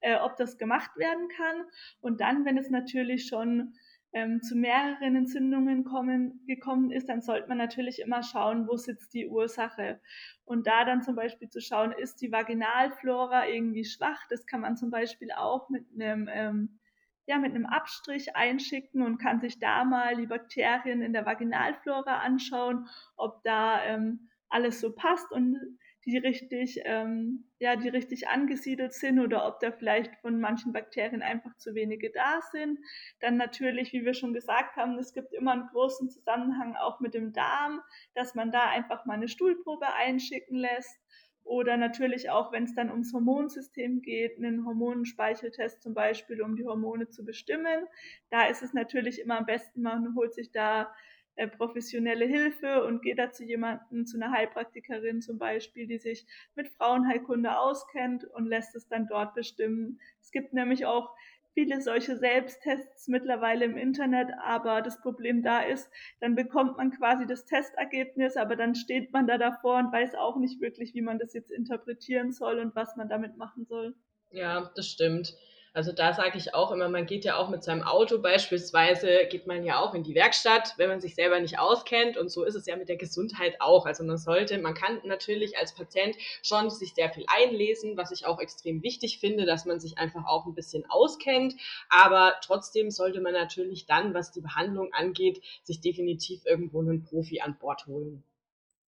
äh, 0.01 0.17
ob 0.17 0.35
das 0.35 0.57
gemacht 0.57 0.91
werden 0.97 1.29
kann. 1.29 1.63
Und 2.01 2.19
dann, 2.19 2.43
wenn 2.45 2.57
es 2.57 2.69
natürlich 2.69 3.27
schon 3.27 3.73
ähm, 4.11 4.41
zu 4.41 4.55
mehreren 4.57 5.15
Entzündungen 5.15 5.85
kommen, 5.85 6.41
gekommen 6.45 6.91
ist, 6.91 7.07
dann 7.07 7.21
sollte 7.21 7.47
man 7.47 7.57
natürlich 7.57 7.99
immer 7.99 8.21
schauen, 8.21 8.67
wo 8.67 8.75
sitzt 8.75 9.13
die 9.13 9.27
Ursache. 9.29 10.01
Und 10.43 10.67
da 10.67 10.83
dann 10.83 11.01
zum 11.03 11.15
Beispiel 11.15 11.49
zu 11.49 11.61
schauen, 11.61 11.93
ist 11.93 12.17
die 12.21 12.33
Vaginalflora 12.33 13.47
irgendwie 13.47 13.85
schwach. 13.85 14.21
Das 14.29 14.45
kann 14.45 14.59
man 14.61 14.75
zum 14.75 14.91
Beispiel 14.91 15.31
auch 15.31 15.69
mit 15.69 15.85
einem 15.95 16.29
ähm, 16.31 16.79
ja, 17.25 17.37
mit 17.37 17.53
einem 17.53 17.65
Abstrich 17.65 18.35
einschicken 18.35 19.01
und 19.01 19.17
kann 19.17 19.39
sich 19.39 19.59
da 19.59 19.83
mal 19.83 20.15
die 20.15 20.27
Bakterien 20.27 21.01
in 21.01 21.13
der 21.13 21.25
Vaginalflora 21.25 22.19
anschauen, 22.19 22.87
ob 23.15 23.43
da 23.43 23.83
ähm, 23.85 24.29
alles 24.49 24.81
so 24.81 24.93
passt 24.93 25.31
und 25.31 25.57
die 26.05 26.17
richtig, 26.17 26.81
ähm, 26.83 27.45
ja, 27.59 27.75
die 27.75 27.87
richtig 27.87 28.27
angesiedelt 28.27 28.93
sind 28.93 29.19
oder 29.19 29.47
ob 29.47 29.59
da 29.61 29.71
vielleicht 29.71 30.13
von 30.17 30.39
manchen 30.39 30.73
Bakterien 30.73 31.21
einfach 31.21 31.55
zu 31.57 31.75
wenige 31.75 32.11
da 32.11 32.41
sind. 32.51 32.77
Dann 33.21 33.37
natürlich, 33.37 33.93
wie 33.93 34.03
wir 34.03 34.13
schon 34.13 34.33
gesagt 34.33 34.75
haben, 34.75 34.97
es 34.97 35.13
gibt 35.13 35.33
immer 35.33 35.53
einen 35.53 35.67
großen 35.67 36.09
Zusammenhang 36.09 36.75
auch 36.75 36.99
mit 36.99 37.13
dem 37.13 37.31
Darm, 37.31 37.81
dass 38.15 38.35
man 38.35 38.51
da 38.51 38.69
einfach 38.69 39.05
mal 39.05 39.13
eine 39.13 39.29
Stuhlprobe 39.29 39.87
einschicken 39.93 40.57
lässt 40.57 40.99
oder 41.43 41.77
natürlich 41.77 42.29
auch, 42.29 42.51
wenn 42.51 42.63
es 42.63 42.73
dann 42.75 42.89
ums 42.89 43.13
Hormonsystem 43.13 44.01
geht, 44.01 44.37
einen 44.37 44.65
Hormonenspeicheltest 44.65 45.81
zum 45.81 45.93
Beispiel, 45.93 46.41
um 46.41 46.55
die 46.55 46.65
Hormone 46.65 47.09
zu 47.09 47.25
bestimmen. 47.25 47.85
Da 48.29 48.47
ist 48.47 48.63
es 48.63 48.73
natürlich 48.73 49.19
immer 49.19 49.37
am 49.39 49.45
besten, 49.45 49.81
man 49.81 50.15
holt 50.15 50.33
sich 50.33 50.51
da 50.51 50.93
äh, 51.35 51.47
professionelle 51.47 52.25
Hilfe 52.25 52.85
und 52.85 53.01
geht 53.01 53.17
da 53.17 53.31
zu 53.31 53.43
jemandem, 53.43 54.05
zu 54.05 54.17
einer 54.17 54.31
Heilpraktikerin 54.31 55.21
zum 55.21 55.39
Beispiel, 55.39 55.87
die 55.87 55.97
sich 55.97 56.27
mit 56.55 56.69
Frauenheilkunde 56.69 57.57
auskennt 57.57 58.23
und 58.25 58.45
lässt 58.45 58.75
es 58.75 58.87
dann 58.87 59.07
dort 59.07 59.33
bestimmen. 59.33 59.99
Es 60.21 60.31
gibt 60.31 60.53
nämlich 60.53 60.85
auch 60.85 61.15
viele 61.53 61.81
solche 61.81 62.17
Selbsttests 62.17 63.07
mittlerweile 63.07 63.65
im 63.65 63.77
Internet, 63.77 64.29
aber 64.43 64.81
das 64.81 64.99
Problem 65.01 65.43
da 65.43 65.61
ist, 65.61 65.89
dann 66.19 66.35
bekommt 66.35 66.77
man 66.77 66.91
quasi 66.91 67.25
das 67.25 67.45
Testergebnis, 67.45 68.37
aber 68.37 68.55
dann 68.55 68.75
steht 68.75 69.11
man 69.13 69.27
da 69.27 69.37
davor 69.37 69.77
und 69.77 69.91
weiß 69.91 70.15
auch 70.15 70.37
nicht 70.37 70.61
wirklich, 70.61 70.93
wie 70.93 71.01
man 71.01 71.19
das 71.19 71.33
jetzt 71.33 71.51
interpretieren 71.51 72.31
soll 72.31 72.59
und 72.59 72.75
was 72.75 72.95
man 72.95 73.09
damit 73.09 73.37
machen 73.37 73.65
soll. 73.65 73.95
Ja, 74.31 74.71
das 74.75 74.87
stimmt. 74.87 75.35
Also 75.75 75.91
da 75.91 76.13
sage 76.13 76.37
ich 76.37 76.53
auch 76.53 76.71
immer, 76.71 76.87
man 76.87 77.07
geht 77.07 77.25
ja 77.25 77.35
auch 77.35 77.49
mit 77.49 77.63
seinem 77.63 77.81
Auto 77.81 78.19
beispielsweise, 78.19 79.25
geht 79.31 79.47
man 79.47 79.65
ja 79.65 79.79
auch 79.79 79.95
in 79.95 80.03
die 80.03 80.13
Werkstatt, 80.13 80.75
wenn 80.77 80.87
man 80.87 81.01
sich 81.01 81.15
selber 81.15 81.39
nicht 81.39 81.57
auskennt. 81.57 82.15
Und 82.15 82.29
so 82.29 82.43
ist 82.43 82.53
es 82.53 82.67
ja 82.67 82.75
mit 82.75 82.89
der 82.89 82.95
Gesundheit 82.95 83.59
auch. 83.59 83.87
Also 83.87 84.03
man 84.03 84.19
sollte, 84.19 84.59
man 84.59 84.75
kann 84.75 85.01
natürlich 85.03 85.57
als 85.57 85.73
Patient 85.73 86.15
schon 86.43 86.69
sich 86.69 86.93
sehr 86.93 87.09
viel 87.09 87.25
einlesen, 87.27 87.97
was 87.97 88.11
ich 88.11 88.27
auch 88.27 88.39
extrem 88.39 88.83
wichtig 88.83 89.17
finde, 89.19 89.47
dass 89.47 89.65
man 89.65 89.79
sich 89.79 89.97
einfach 89.97 90.27
auch 90.27 90.45
ein 90.45 90.53
bisschen 90.53 90.85
auskennt. 90.87 91.55
Aber 91.89 92.35
trotzdem 92.43 92.91
sollte 92.91 93.19
man 93.19 93.33
natürlich 93.33 93.87
dann, 93.87 94.13
was 94.13 94.31
die 94.31 94.41
Behandlung 94.41 94.93
angeht, 94.93 95.41
sich 95.63 95.81
definitiv 95.81 96.45
irgendwo 96.45 96.81
einen 96.81 97.03
Profi 97.03 97.41
an 97.41 97.57
Bord 97.57 97.87
holen. 97.87 98.23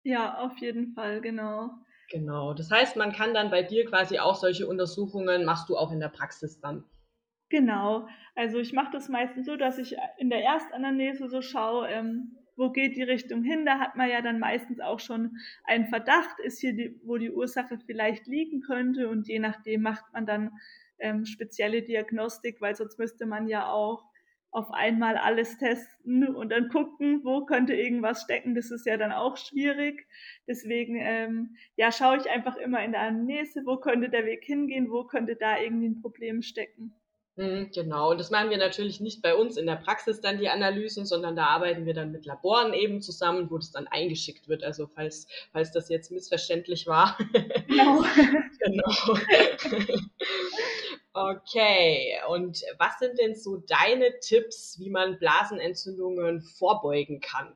Ja, 0.04 0.40
auf 0.40 0.58
jeden 0.58 0.94
Fall, 0.94 1.22
genau. 1.22 1.70
Genau. 2.14 2.54
Das 2.54 2.70
heißt, 2.70 2.96
man 2.96 3.12
kann 3.12 3.34
dann 3.34 3.50
bei 3.50 3.64
dir 3.64 3.86
quasi 3.86 4.20
auch 4.20 4.36
solche 4.36 4.68
Untersuchungen, 4.68 5.46
machst 5.46 5.68
du 5.68 5.76
auch 5.76 5.92
in 5.92 6.00
der 6.00 6.10
Praxis 6.10 6.60
dann. 6.60 6.84
Genau. 7.50 8.08
Also 8.36 8.60
ich 8.60 8.72
mache 8.72 8.92
das 8.92 9.10
meistens 9.10 9.48
so, 9.48 9.56
dass 9.56 9.80
ich 9.80 9.96
in 10.20 10.30
der 10.30 10.44
Erstanamnese 10.44 11.28
so 11.28 11.42
schaue, 11.42 11.88
ähm, 11.88 12.38
wo 12.56 12.70
geht 12.70 12.96
die 12.98 13.02
Richtung 13.02 13.42
hin? 13.42 13.66
Da 13.66 13.80
hat 13.80 13.96
man 13.96 14.12
ja 14.12 14.22
dann 14.22 14.38
meistens 14.38 14.80
auch 14.80 15.00
schon 15.00 15.38
einen 15.64 15.88
Verdacht, 15.88 16.40
ist 16.44 16.62
hier 16.62 16.74
die, 16.74 17.02
wo 17.04 17.18
die 17.18 17.32
Ursache 17.32 17.80
vielleicht 17.84 18.28
liegen 18.28 18.62
könnte 18.62 19.10
und 19.10 19.28
je 19.28 19.40
nachdem 19.40 19.82
macht 19.82 20.06
man 20.14 20.28
dann 20.28 20.52
ähm, 21.00 21.26
spezielle 21.26 21.82
Diagnostik, 21.82 22.62
weil 22.62 22.76
sonst 22.76 23.00
müsste 23.00 23.26
man 23.26 23.48
ja 23.48 23.72
auch 23.72 24.06
auf 24.54 24.72
einmal 24.72 25.18
alles 25.18 25.58
testen 25.58 26.28
und 26.28 26.50
dann 26.50 26.70
gucken, 26.70 27.22
wo 27.24 27.44
könnte 27.46 27.74
irgendwas 27.74 28.22
stecken. 28.22 28.54
Das 28.54 28.70
ist 28.70 28.86
ja 28.86 28.98
dann 28.98 29.12
auch 29.12 29.36
schwierig. 29.36 30.08
Deswegen 30.48 30.96
ähm, 31.00 31.56
ja, 31.76 31.92
schaue 31.92 32.18
ich 32.18 32.30
einfach 32.30 32.56
immer 32.58 32.84
in 32.84 32.92
der 32.92 33.02
Anamnese, 33.02 33.64
wo 33.66 33.78
könnte 33.78 34.10
der 34.10 34.26
Weg 34.26 34.44
hingehen, 34.44 34.92
wo 34.92 35.06
könnte 35.06 35.36
da 35.36 35.60
irgendwie 35.60 35.88
ein 35.88 36.02
Problem 36.02 36.44
stecken. 36.44 36.94
Mhm, 37.36 37.72
genau, 37.74 38.12
und 38.12 38.20
das 38.20 38.30
machen 38.30 38.52
wir 38.52 38.60
natürlich 38.60 39.00
nicht 39.00 39.24
bei 39.24 39.34
uns 39.34 39.58
in 39.58 39.66
der 39.66 39.78
Praxis 39.78 40.22
dann 40.22 40.38
die 40.38 40.50
Analysen, 40.50 41.08
sondern 41.08 41.36
da 41.36 41.48
arbeiten 41.48 41.88
wir 41.88 41.96
dann 41.96 42.12
mit 42.12 42.28
Laboren 42.28 42.74
eben 42.74 43.02
zusammen, 43.02 43.50
wo 43.50 43.58
das 43.58 43.72
dann 43.72 43.88
eingeschickt 43.88 44.48
wird. 44.48 44.64
Also 44.64 44.86
falls, 44.86 45.28
falls 45.52 45.72
das 45.72 45.90
jetzt 45.90 46.12
missverständlich 46.12 46.86
war. 46.86 47.18
Genau. 47.68 48.04
genau. 48.60 49.18
Okay, 51.16 52.20
und 52.28 52.64
was 52.80 52.98
sind 52.98 53.20
denn 53.20 53.36
so 53.36 53.58
deine 53.58 54.20
Tipps, 54.20 54.80
wie 54.80 54.90
man 54.90 55.20
Blasenentzündungen 55.20 56.42
vorbeugen 56.42 57.20
kann? 57.22 57.56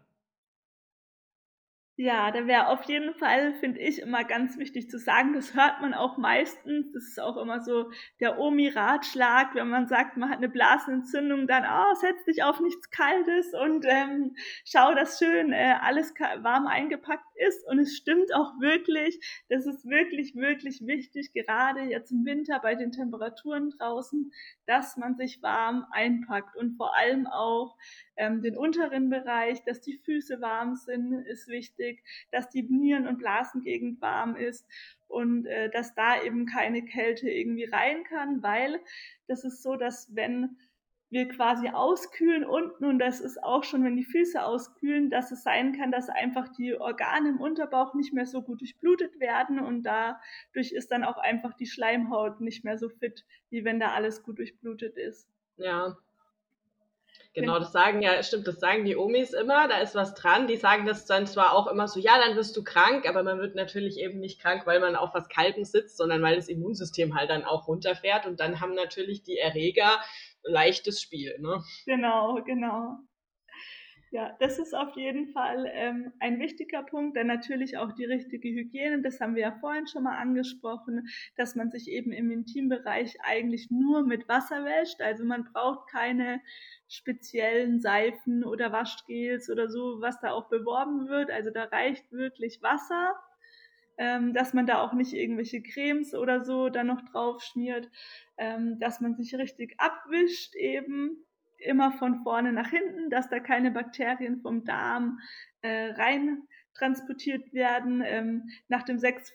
Ja, 2.00 2.30
da 2.30 2.46
wäre 2.46 2.68
auf 2.68 2.84
jeden 2.84 3.16
Fall, 3.16 3.56
finde 3.56 3.80
ich, 3.80 4.00
immer 4.04 4.24
ganz 4.24 4.60
wichtig 4.60 4.88
zu 4.88 5.00
sagen, 5.00 5.34
das 5.34 5.56
hört 5.56 5.82
man 5.82 5.96
auch 5.96 6.20
meistens, 6.20 6.92
das 6.92 7.04
ist 7.06 7.20
auch 7.20 7.38
immer 7.38 7.60
so 7.62 7.90
der 8.20 8.38
Omi-Ratschlag, 8.38 9.56
wenn 9.56 9.68
man 9.70 9.88
sagt, 9.88 10.16
man 10.16 10.30
hat 10.30 10.38
eine 10.38 10.48
Blasenentzündung, 10.48 11.48
dann, 11.48 11.64
oh, 11.66 11.96
setz 11.96 12.24
dich 12.26 12.44
auf 12.44 12.60
nichts 12.60 12.92
Kaltes 12.92 13.52
und 13.56 13.84
ähm, 13.90 14.36
schau, 14.64 14.94
dass 14.94 15.18
schön 15.18 15.52
äh, 15.54 15.74
alles 15.82 16.14
warm 16.44 16.68
eingepackt 16.68 17.26
ist. 17.48 17.68
Und 17.68 17.80
es 17.80 17.98
stimmt 17.98 18.32
auch 18.32 18.60
wirklich, 18.60 19.20
das 19.50 19.66
ist 19.66 19.84
wirklich, 19.90 20.36
wirklich 20.36 20.86
wichtig, 20.86 21.34
gerade 21.34 21.82
jetzt 21.82 22.12
im 22.12 22.26
Winter 22.26 22.60
bei 22.60 22.76
den 22.76 22.92
Temperaturen 22.92 23.72
draußen, 23.72 24.32
dass 24.68 24.98
man 24.98 25.16
sich 25.16 25.42
warm 25.42 25.88
einpackt. 25.90 26.56
Und 26.58 26.78
vor 26.78 26.96
allem 26.96 27.26
auch 27.26 27.76
ähm, 28.18 28.44
den 28.44 28.56
unteren 28.56 29.10
Bereich, 29.10 29.64
dass 29.64 29.82
die 29.82 29.98
Füße 29.98 30.42
warm 30.42 30.76
sind, 30.76 31.26
ist 31.26 31.48
wichtig, 31.48 31.87
dass 32.32 32.50
die 32.50 32.64
Nieren- 32.64 33.08
und 33.08 33.18
Blasengegend 33.18 34.02
warm 34.02 34.36
ist 34.36 34.66
und 35.08 35.46
äh, 35.46 35.70
dass 35.70 35.96
da 35.96 36.22
eben 36.22 36.46
keine 36.46 36.84
Kälte 36.84 37.30
irgendwie 37.30 37.66
rein 37.66 38.04
kann, 38.04 38.44
weil 38.44 38.80
das 39.28 39.44
ist 39.44 39.64
so, 39.64 39.76
dass 39.76 40.16
wenn 40.16 40.58
wir 41.10 41.30
quasi 41.30 41.70
auskühlen 41.70 42.44
unten 42.44 42.84
und 42.84 43.00
das 43.00 43.22
ist 43.22 43.42
auch 43.42 43.64
schon, 43.64 43.84
wenn 43.86 43.96
die 43.96 44.04
Füße 44.04 44.44
auskühlen, 44.44 45.10
dass 45.10 45.32
es 45.32 45.42
sein 45.44 45.72
kann, 45.72 45.92
dass 45.92 46.10
einfach 46.10 46.50
die 46.50 46.76
Organe 46.76 47.30
im 47.30 47.40
Unterbauch 47.40 47.94
nicht 47.94 48.14
mehr 48.14 48.26
so 48.26 48.42
gut 48.42 48.60
durchblutet 48.60 49.20
werden 49.20 49.60
und 49.60 49.84
dadurch 49.84 50.74
ist 50.74 50.92
dann 50.92 51.06
auch 51.06 51.18
einfach 51.18 51.54
die 51.54 51.66
Schleimhaut 51.66 52.42
nicht 52.42 52.66
mehr 52.66 52.78
so 52.78 52.90
fit, 52.90 53.26
wie 53.50 53.64
wenn 53.64 53.80
da 53.80 53.94
alles 53.94 54.22
gut 54.22 54.38
durchblutet 54.40 54.98
ist. 54.98 55.30
Ja, 55.56 55.98
Genau, 57.38 57.60
das 57.60 57.72
sagen 57.72 58.02
ja, 58.02 58.24
stimmt, 58.24 58.48
das 58.48 58.60
sagen 58.60 58.84
die 58.84 58.96
Omis 58.96 59.32
immer, 59.32 59.68
da 59.68 59.78
ist 59.78 59.94
was 59.94 60.16
dran. 60.16 60.48
Die 60.48 60.56
sagen 60.56 60.88
das 60.88 61.06
dann 61.06 61.28
zwar 61.28 61.54
auch 61.54 61.68
immer 61.68 61.88
so, 61.88 62.00
ja, 62.00 62.18
dann 62.18 62.36
wirst 62.36 62.58
du 62.58 62.64
krank, 62.64 63.08
aber 63.08 63.22
man 63.22 63.38
wird 63.38 63.54
natürlich 63.54 64.00
eben 64.00 64.20
nicht 64.20 64.42
krank, 64.42 64.66
weil 64.66 64.80
man 64.80 64.96
auf 64.96 65.14
was 65.14 65.30
Kaltem 65.30 65.64
sitzt, 65.64 65.98
sondern 65.98 66.24
weil 66.24 66.36
das 66.36 66.48
Immunsystem 66.48 67.14
halt 67.14 67.30
dann 67.30 67.44
auch 67.44 67.68
runterfährt 67.68 68.26
und 68.26 68.40
dann 68.40 68.60
haben 68.60 68.74
natürlich 68.74 69.22
die 69.22 69.38
Erreger 69.38 70.00
leichtes 70.42 71.00
Spiel. 71.00 71.38
Ne? 71.40 71.64
Genau, 71.86 72.42
genau. 72.44 72.98
Ja, 74.12 74.38
das 74.40 74.58
ist 74.58 74.74
auf 74.74 74.96
jeden 74.96 75.28
Fall 75.34 75.70
ähm, 75.74 76.14
ein 76.20 76.40
wichtiger 76.40 76.82
Punkt, 76.82 77.18
dann 77.18 77.28
natürlich 77.28 77.78
auch 77.78 77.92
die 77.92 78.06
richtige 78.06 78.48
Hygiene, 78.48 79.02
das 79.02 79.20
haben 79.20 79.36
wir 79.36 79.42
ja 79.42 79.58
vorhin 79.60 79.86
schon 79.86 80.04
mal 80.04 80.18
angesprochen, 80.18 81.10
dass 81.36 81.56
man 81.56 81.72
sich 81.72 81.90
eben 81.90 82.14
im 82.14 82.32
Intimbereich 82.32 83.18
eigentlich 83.22 83.70
nur 83.70 84.06
mit 84.06 84.30
Wasser 84.30 84.64
wäscht, 84.64 85.02
also 85.02 85.26
man 85.26 85.44
braucht 85.52 85.90
keine 85.90 86.40
speziellen 86.88 87.82
Seifen 87.82 88.46
oder 88.46 88.72
Waschgels 88.72 89.50
oder 89.50 89.70
so, 89.70 90.00
was 90.00 90.22
da 90.22 90.32
auch 90.32 90.48
beworben 90.48 91.10
wird, 91.10 91.30
also 91.30 91.50
da 91.52 91.66
reicht 91.66 92.10
wirklich 92.14 92.62
Wasser, 92.62 93.14
ähm, 93.98 94.34
dass 94.34 94.54
man 94.54 94.66
da 94.66 94.82
auch 94.82 94.94
nicht 94.94 95.12
irgendwelche 95.12 95.62
Cremes 95.62 96.16
oder 96.16 96.46
so 96.46 96.70
dann 96.70 96.88
noch 96.88 97.02
drauf 97.12 97.42
schmiert, 97.42 97.90
ähm, 98.38 98.80
dass 98.80 99.02
man 99.02 99.16
sich 99.16 99.36
richtig 99.36 99.76
abwischt 99.80 100.56
eben 100.56 101.27
immer 101.60 101.92
von 101.92 102.24
vorne 102.24 102.54
nach 102.54 102.70
hinten, 102.70 103.10
dass 103.10 103.30
da 103.30 103.40
keine 103.40 103.72
Bakterien 103.72 104.42
vom 104.42 104.64
Darm 104.66 105.20
äh, 105.62 105.92
rein 105.92 106.44
transportiert 106.74 107.54
werden. 107.54 108.02
Ähm, 108.06 108.50
nach 108.68 108.84
dem 108.84 109.00
Sex 109.00 109.34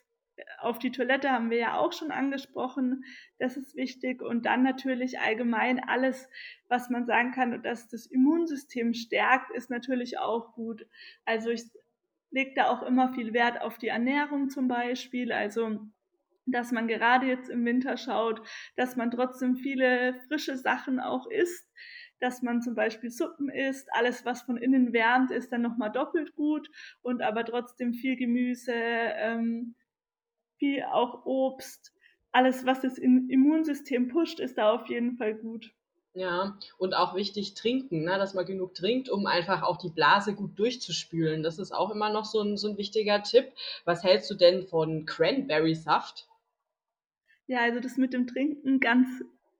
auf 0.58 0.78
die 0.78 0.90
Toilette 0.90 1.30
haben 1.30 1.50
wir 1.50 1.58
ja 1.58 1.78
auch 1.78 1.92
schon 1.92 2.10
angesprochen. 2.10 3.04
Das 3.38 3.56
ist 3.56 3.76
wichtig. 3.76 4.22
Und 4.22 4.46
dann 4.46 4.62
natürlich 4.62 5.20
allgemein 5.20 5.80
alles, 5.80 6.28
was 6.68 6.90
man 6.90 7.06
sagen 7.06 7.32
kann, 7.32 7.62
dass 7.62 7.88
das 7.88 8.06
Immunsystem 8.06 8.94
stärkt, 8.94 9.50
ist 9.50 9.70
natürlich 9.70 10.18
auch 10.18 10.54
gut. 10.54 10.86
Also 11.24 11.50
ich 11.50 11.64
lege 12.30 12.52
da 12.54 12.70
auch 12.70 12.82
immer 12.82 13.12
viel 13.14 13.32
Wert 13.32 13.60
auf 13.60 13.78
die 13.78 13.88
Ernährung 13.88 14.48
zum 14.48 14.68
Beispiel. 14.68 15.32
Also 15.32 15.80
dass 16.46 16.72
man 16.72 16.88
gerade 16.88 17.26
jetzt 17.26 17.48
im 17.48 17.64
Winter 17.64 17.96
schaut, 17.96 18.42
dass 18.76 18.96
man 18.96 19.10
trotzdem 19.10 19.56
viele 19.56 20.14
frische 20.26 20.56
Sachen 20.56 20.98
auch 20.98 21.30
isst 21.30 21.70
dass 22.22 22.40
man 22.40 22.62
zum 22.62 22.76
Beispiel 22.76 23.10
Suppen 23.10 23.48
isst, 23.48 23.92
alles 23.92 24.24
was 24.24 24.42
von 24.42 24.56
innen 24.56 24.92
wärmt, 24.92 25.32
ist 25.32 25.50
dann 25.52 25.62
nochmal 25.62 25.90
doppelt 25.90 26.36
gut 26.36 26.70
und 27.02 27.20
aber 27.20 27.44
trotzdem 27.44 27.94
viel 27.94 28.16
Gemüse, 28.16 28.72
ähm, 28.72 29.74
viel 30.58 30.84
auch 30.84 31.26
Obst, 31.26 31.92
alles 32.30 32.64
was 32.64 32.80
das 32.80 32.96
Immunsystem 32.96 34.08
pusht, 34.08 34.38
ist 34.38 34.56
da 34.56 34.72
auf 34.72 34.86
jeden 34.88 35.16
Fall 35.16 35.34
gut. 35.34 35.72
Ja, 36.14 36.58
und 36.78 36.94
auch 36.94 37.16
wichtig 37.16 37.54
trinken, 37.54 38.04
ne? 38.04 38.18
dass 38.18 38.34
man 38.34 38.46
genug 38.46 38.74
trinkt, 38.74 39.08
um 39.08 39.26
einfach 39.26 39.62
auch 39.62 39.78
die 39.78 39.88
Blase 39.88 40.34
gut 40.34 40.58
durchzuspülen. 40.58 41.42
Das 41.42 41.58
ist 41.58 41.72
auch 41.72 41.90
immer 41.90 42.10
noch 42.10 42.26
so 42.26 42.40
ein, 42.40 42.56
so 42.56 42.68
ein 42.68 42.76
wichtiger 42.76 43.22
Tipp. 43.22 43.50
Was 43.84 44.04
hältst 44.04 44.30
du 44.30 44.34
denn 44.34 44.62
von 44.62 45.06
Cranberry-Saft? 45.06 46.28
Ja, 47.46 47.60
also 47.62 47.80
das 47.80 47.96
mit 47.96 48.12
dem 48.12 48.26
Trinken 48.26 48.78
ganz, 48.78 49.08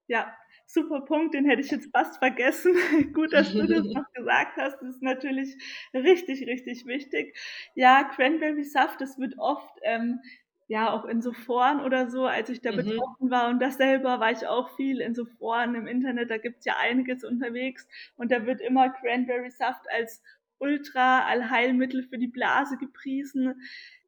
ja, 0.06 0.32
super 0.72 1.02
Punkt, 1.02 1.34
den 1.34 1.44
hätte 1.44 1.60
ich 1.60 1.70
jetzt 1.70 1.90
fast 1.92 2.18
vergessen. 2.18 2.74
Gut, 3.12 3.32
dass 3.32 3.52
du 3.52 3.66
das 3.66 3.84
noch 3.94 4.10
gesagt 4.12 4.56
hast. 4.56 4.80
Das 4.80 4.96
ist 4.96 5.02
natürlich 5.02 5.56
richtig, 5.94 6.46
richtig 6.46 6.86
wichtig. 6.86 7.36
Ja, 7.74 8.04
Cranberry-Saft, 8.04 9.00
das 9.00 9.18
wird 9.18 9.38
oft 9.38 9.78
ähm, 9.82 10.20
ja 10.68 10.90
auch 10.90 11.04
in 11.04 11.20
so 11.20 11.32
Foren 11.32 11.80
oder 11.80 12.08
so, 12.08 12.24
als 12.24 12.48
ich 12.48 12.60
da 12.60 12.72
mhm. 12.72 12.76
betroffen 12.76 13.30
war 13.30 13.50
und 13.50 13.60
das 13.60 13.76
selber 13.76 14.20
war 14.20 14.32
ich 14.32 14.46
auch 14.46 14.74
viel 14.76 15.00
in 15.00 15.14
so 15.14 15.26
Foren 15.26 15.74
im 15.74 15.86
Internet, 15.86 16.30
da 16.30 16.38
gibt's 16.38 16.64
ja 16.64 16.76
einiges 16.80 17.24
unterwegs 17.24 17.86
und 18.16 18.32
da 18.32 18.46
wird 18.46 18.60
immer 18.60 18.88
Cranberry-Saft 18.88 19.84
als 19.92 20.22
Ultra-Allheilmittel 20.58 22.04
für 22.04 22.18
die 22.18 22.28
Blase 22.28 22.78
gepriesen 22.78 23.60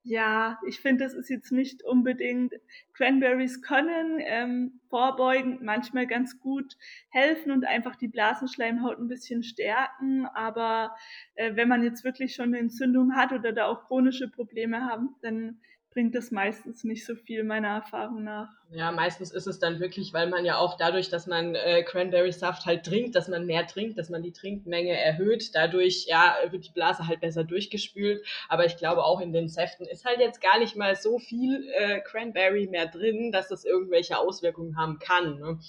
ja, 0.07 0.59
ich 0.67 0.81
finde, 0.81 1.03
das 1.05 1.15
ist 1.15 1.31
jetzt 1.31 1.51
nicht 1.51 1.83
unbedingt, 1.83 2.53
Cranberries 2.93 3.63
können 3.63 4.19
ähm, 4.21 4.81
vorbeugend 4.91 5.63
manchmal 5.63 6.07
ganz 6.07 6.39
gut 6.39 6.77
helfen 7.09 7.51
und 7.51 7.65
einfach 7.65 7.97
die 7.97 8.09
Blasenschleimhaut 8.09 8.99
ein 8.99 9.09
bisschen 9.09 9.43
stärken, 9.43 10.27
aber 10.27 10.95
äh, 11.37 11.57
wenn 11.57 11.69
man 11.69 11.83
jetzt 11.83 12.05
wirklich 12.05 12.35
schon 12.35 12.49
eine 12.49 12.59
Entzündung 12.59 13.17
hat 13.17 13.33
oder 13.33 13.53
da 13.53 13.67
auch 13.67 13.87
chronische 13.87 14.29
Probleme 14.29 14.83
haben, 14.83 15.17
dann 15.23 15.59
bringt 15.95 16.15
das 16.17 16.33
meistens 16.33 16.83
nicht 16.83 17.07
so 17.07 17.15
viel 17.15 17.45
meiner 17.45 17.69
Erfahrung 17.69 18.25
nach. 18.25 18.49
Ja, 18.73 18.91
meistens 18.91 19.31
ist 19.31 19.47
es 19.47 19.61
dann 19.61 19.79
wirklich, 19.79 20.13
weil 20.13 20.29
man 20.29 20.45
ja 20.45 20.59
auch 20.59 20.77
dadurch, 20.77 21.09
dass 21.09 21.29
man 21.29 21.55
äh, 21.55 21.85
Cranberry-Saft 21.85 22.67
halt 22.67 22.85
trinkt, 22.85 23.15
dass 23.15 23.29
man 23.29 23.47
mehr 23.47 23.67
trinkt, 23.69 23.97
dass 23.97 24.11
man 24.11 24.23
die 24.23 24.33
Trinkmenge 24.33 24.91
erhöht. 24.91 25.55
Dadurch, 25.55 26.07
ja, 26.09 26.35
wird 26.51 26.67
die 26.67 26.73
Blase 26.73 27.07
halt 27.07 27.21
besser 27.21 27.45
durchgespült. 27.45 28.27
Aber 28.49 28.67
ich 28.67 28.77
glaube, 28.77 29.05
auch 29.05 29.21
in 29.21 29.33
den 29.33 29.49
Säften 29.49 29.87
ist 29.87 30.05
halt 30.05 30.19
jetzt 30.19 30.43
gar 30.43 30.59
nicht 30.59 30.75
mal 30.75 30.97
so 30.97 31.21
viel 31.21 31.69
äh, 31.73 32.01
Cranberry 32.01 32.67
mehr 32.67 32.87
drin, 32.87 33.31
dass 33.31 33.49
das 33.49 33.65
irgendwelche 33.65 34.19
Auswirkungen 34.19 34.77
haben 34.77 34.99
kann. 34.99 35.39
Ne? 35.39 35.61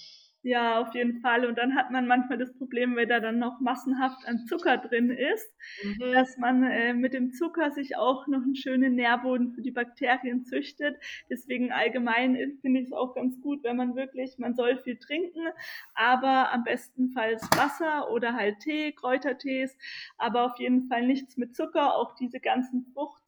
Ja, 0.48 0.80
auf 0.80 0.94
jeden 0.94 1.22
Fall. 1.22 1.44
Und 1.48 1.58
dann 1.58 1.74
hat 1.74 1.90
man 1.90 2.06
manchmal 2.06 2.38
das 2.38 2.54
Problem, 2.54 2.96
wenn 2.96 3.10
da 3.10 3.20
dann 3.20 3.40
noch 3.40 3.60
massenhaft 3.62 4.28
an 4.28 4.46
Zucker 4.46 4.78
drin 4.78 5.10
ist, 5.10 5.52
mhm. 5.84 6.12
dass 6.12 6.38
man 6.38 6.62
äh, 6.62 6.94
mit 6.94 7.16
dem 7.16 7.32
Zucker 7.32 7.72
sich 7.72 7.98
auch 7.98 8.28
noch 8.28 8.44
einen 8.44 8.56
schönen 8.56 8.94
Nährboden 8.94 9.54
für 9.54 9.64
die 9.64 9.72
Bakterien 9.72 10.46
züchtet. 10.46 10.98
Deswegen 11.32 11.72
allgemein 11.72 12.38
finde 12.62 12.80
ich 12.80 12.86
es 12.86 12.94
auch 12.94 13.16
ganz 13.16 13.42
gut, 13.42 13.64
wenn 13.64 13.76
man 13.76 13.96
wirklich, 13.96 14.38
man 14.38 14.54
soll 14.54 14.78
viel 14.78 14.98
trinken, 14.98 15.48
aber 15.96 16.54
am 16.54 16.64
bestenfalls 16.64 17.42
Wasser 17.58 18.12
oder 18.12 18.34
halt 18.34 18.60
Tee, 18.60 18.92
Kräutertees, 18.92 19.76
aber 20.20 20.44
auf 20.44 20.60
jeden 20.60 20.84
Fall 20.84 21.08
nichts 21.08 21.38
mit 21.38 21.56
Zucker. 21.56 21.96
Auch 21.96 22.14
diese 22.14 22.40
ganzen 22.40 22.86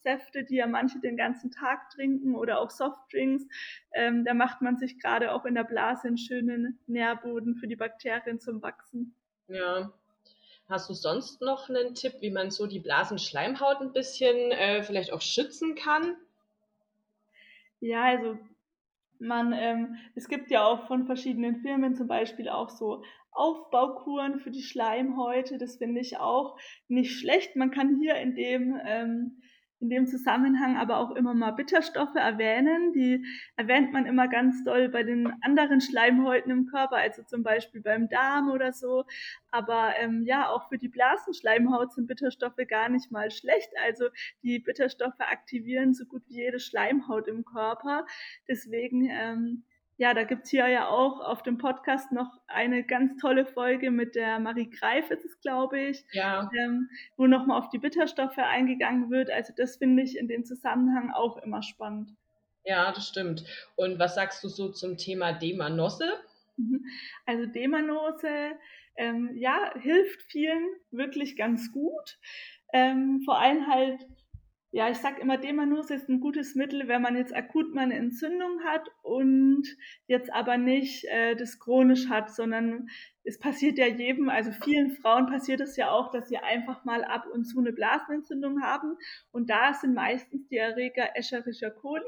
Fruchtsäfte, 0.08 0.44
die 0.44 0.56
ja 0.56 0.68
manche 0.68 1.00
den 1.00 1.18
ganzen 1.18 1.52
Tag 1.52 1.90
trinken 1.90 2.36
oder 2.36 2.60
auch 2.60 2.70
Softdrinks, 2.70 3.46
ähm, 3.94 4.24
da 4.26 4.34
macht 4.34 4.62
man 4.62 4.78
sich 4.78 5.00
gerade 5.00 5.34
auch 5.34 5.46
in 5.46 5.56
der 5.56 5.64
Blase 5.64 6.08
einen 6.08 6.18
schönen 6.18 6.80
Nährboden 6.88 7.56
für 7.56 7.68
die 7.68 7.76
Bakterien 7.76 8.40
zum 8.40 8.62
Wachsen. 8.62 9.14
Ja. 9.48 9.92
Hast 10.70 10.90
du 10.90 10.94
sonst 10.94 11.42
noch 11.42 11.70
einen 11.70 11.96
Tipp, 11.96 12.16
wie 12.20 12.30
man 12.30 12.52
so 12.52 12.68
die 12.68 12.80
Blasenschleimhaut 12.80 13.80
ein 13.80 13.94
bisschen 13.94 14.36
äh, 14.52 14.84
vielleicht 14.84 15.14
auch 15.14 15.22
schützen 15.22 15.76
kann? 15.76 16.18
Ja, 17.80 18.04
also 18.04 18.38
man, 19.20 19.54
ähm, 19.54 19.96
es 20.16 20.28
gibt 20.28 20.52
ja 20.52 20.66
auch 20.66 20.88
von 20.88 21.06
verschiedenen 21.06 21.62
Firmen 21.62 21.96
zum 21.96 22.08
Beispiel 22.08 22.50
auch 22.50 22.70
so 22.70 23.04
Aufbaukuren 23.32 24.40
für 24.40 24.52
die 24.52 24.62
Schleimhäute. 24.62 25.58
Das 25.58 25.78
finde 25.78 26.02
ich 26.02 26.18
auch 26.18 26.58
nicht 26.90 27.18
schlecht. 27.18 27.56
Man 27.56 27.72
kann 27.72 28.00
hier 28.02 28.16
in 28.16 28.36
dem 28.36 28.78
ähm, 28.84 29.42
in 29.80 29.90
dem 29.90 30.08
Zusammenhang 30.08 30.78
aber 30.78 30.98
auch 30.98 31.12
immer 31.12 31.34
mal 31.34 31.52
Bitterstoffe 31.52 32.16
erwähnen. 32.16 32.94
Die 32.94 33.24
erwähnt 33.56 33.94
man 33.94 34.06
immer 34.06 34.28
ganz 34.28 34.64
doll 34.64 34.90
bei 34.90 35.04
den 35.04 35.32
anderen 35.42 35.82
Schleimhäuten 35.82 36.52
im 36.52 36.66
Körper, 36.66 36.98
also 36.98 37.24
zum 37.24 37.44
Beispiel 37.44 37.82
beim 37.82 38.10
Darm 38.10 38.50
oder 38.50 38.74
so. 38.74 39.06
Aber 39.52 39.94
ähm, 40.00 40.24
ja, 40.26 40.50
auch 40.50 40.70
für 40.70 40.78
die 40.78 40.90
Blasenschleimhaut 40.90 41.94
sind 41.94 42.08
Bitterstoffe 42.08 42.60
gar 42.68 42.90
nicht 42.90 43.12
mal 43.12 43.30
schlecht. 43.30 43.70
Also 43.86 44.06
die 44.44 44.60
Bitterstoffe 44.60 45.20
aktivieren 45.20 45.94
so 45.94 46.06
gut 46.06 46.24
wie 46.28 46.38
jede 46.38 46.60
Schleimhaut 46.60 47.28
im 47.28 47.46
Körper. 47.46 48.06
Deswegen 48.48 49.08
ähm, 49.10 49.64
ja, 49.98 50.14
da 50.14 50.24
gibt's 50.24 50.52
hier 50.52 50.68
ja 50.68 50.88
auch 50.88 51.20
auf 51.20 51.42
dem 51.42 51.58
Podcast 51.58 52.12
noch 52.12 52.30
eine 52.46 52.84
ganz 52.84 53.20
tolle 53.20 53.46
Folge 53.46 53.90
mit 53.90 54.16
der 54.16 54.40
Marie 54.40 54.70
Greif, 54.70 55.10
ist 55.10 55.26
es, 55.26 55.40
glaube 55.42 55.80
ich, 55.80 56.06
ja. 56.12 56.50
ähm, 56.58 56.90
wo 57.18 57.26
nochmal 57.26 57.60
auf 57.60 57.70
die 57.70 57.80
Bitterstoffe 57.80 58.38
eingegangen 58.38 59.10
wird. 59.10 59.32
Also 59.32 59.54
das 59.58 59.78
finde 59.78 60.04
ich 60.04 60.18
in 60.18 60.28
dem 60.28 60.46
Zusammenhang 60.46 61.12
auch 61.12 61.38
immer 61.38 61.64
spannend. 61.64 62.16
Ja, 62.64 62.92
das 62.92 63.08
stimmt. 63.08 63.44
Und 63.76 63.98
was 63.98 64.16
sagst 64.16 64.44
du 64.44 64.50
so 64.50 64.72
zum 64.72 64.98
Thema 64.98 65.34
Demanosse? 65.34 66.20
Mhm. 66.58 66.86
Also 67.26 67.48
Demanose, 67.48 68.52
ähm, 68.98 69.32
ja, 69.36 69.74
hilft 69.80 70.22
vielen 70.24 70.68
wirklich 70.92 71.36
ganz 71.38 71.72
gut. 71.72 72.20
Ähm, 72.74 73.22
vor 73.26 73.40
allem 73.40 73.68
halt 73.68 74.06
ja, 74.78 74.92
ich 74.92 75.00
sag 75.00 75.18
immer, 75.18 75.40
Demanus 75.40 75.90
ist 75.90 76.08
ein 76.08 76.20
gutes 76.20 76.54
Mittel, 76.54 76.88
wenn 76.88 77.02
man 77.02 77.18
jetzt 77.18 77.36
akut 77.36 77.74
mal 77.74 77.82
eine 77.82 77.96
Entzündung 77.96 78.64
hat 78.64 78.88
und 79.02 79.64
jetzt 80.06 80.32
aber 80.32 80.60
nicht 80.60 81.04
äh, 81.06 81.36
das 81.36 81.58
chronisch 81.58 82.10
hat, 82.10 82.30
sondern 82.30 82.88
es 83.24 83.40
passiert 83.40 83.80
ja 83.80 83.88
jedem, 83.88 84.30
also 84.30 84.52
vielen 84.52 84.92
Frauen 84.92 85.26
passiert 85.26 85.62
es 85.62 85.78
ja 85.78 85.90
auch, 85.90 86.12
dass 86.12 86.30
sie 86.30 86.38
einfach 86.38 86.86
mal 86.86 87.04
ab 87.04 87.26
und 87.26 87.46
zu 87.46 87.58
eine 87.58 87.74
Blasenentzündung 87.74 88.62
haben. 88.62 88.96
Und 89.32 89.50
da 89.50 89.74
sind 89.74 89.96
meistens 89.96 90.48
die 90.48 90.58
Erreger 90.58 91.10
Escherichia 91.16 91.72
coli. 91.72 92.04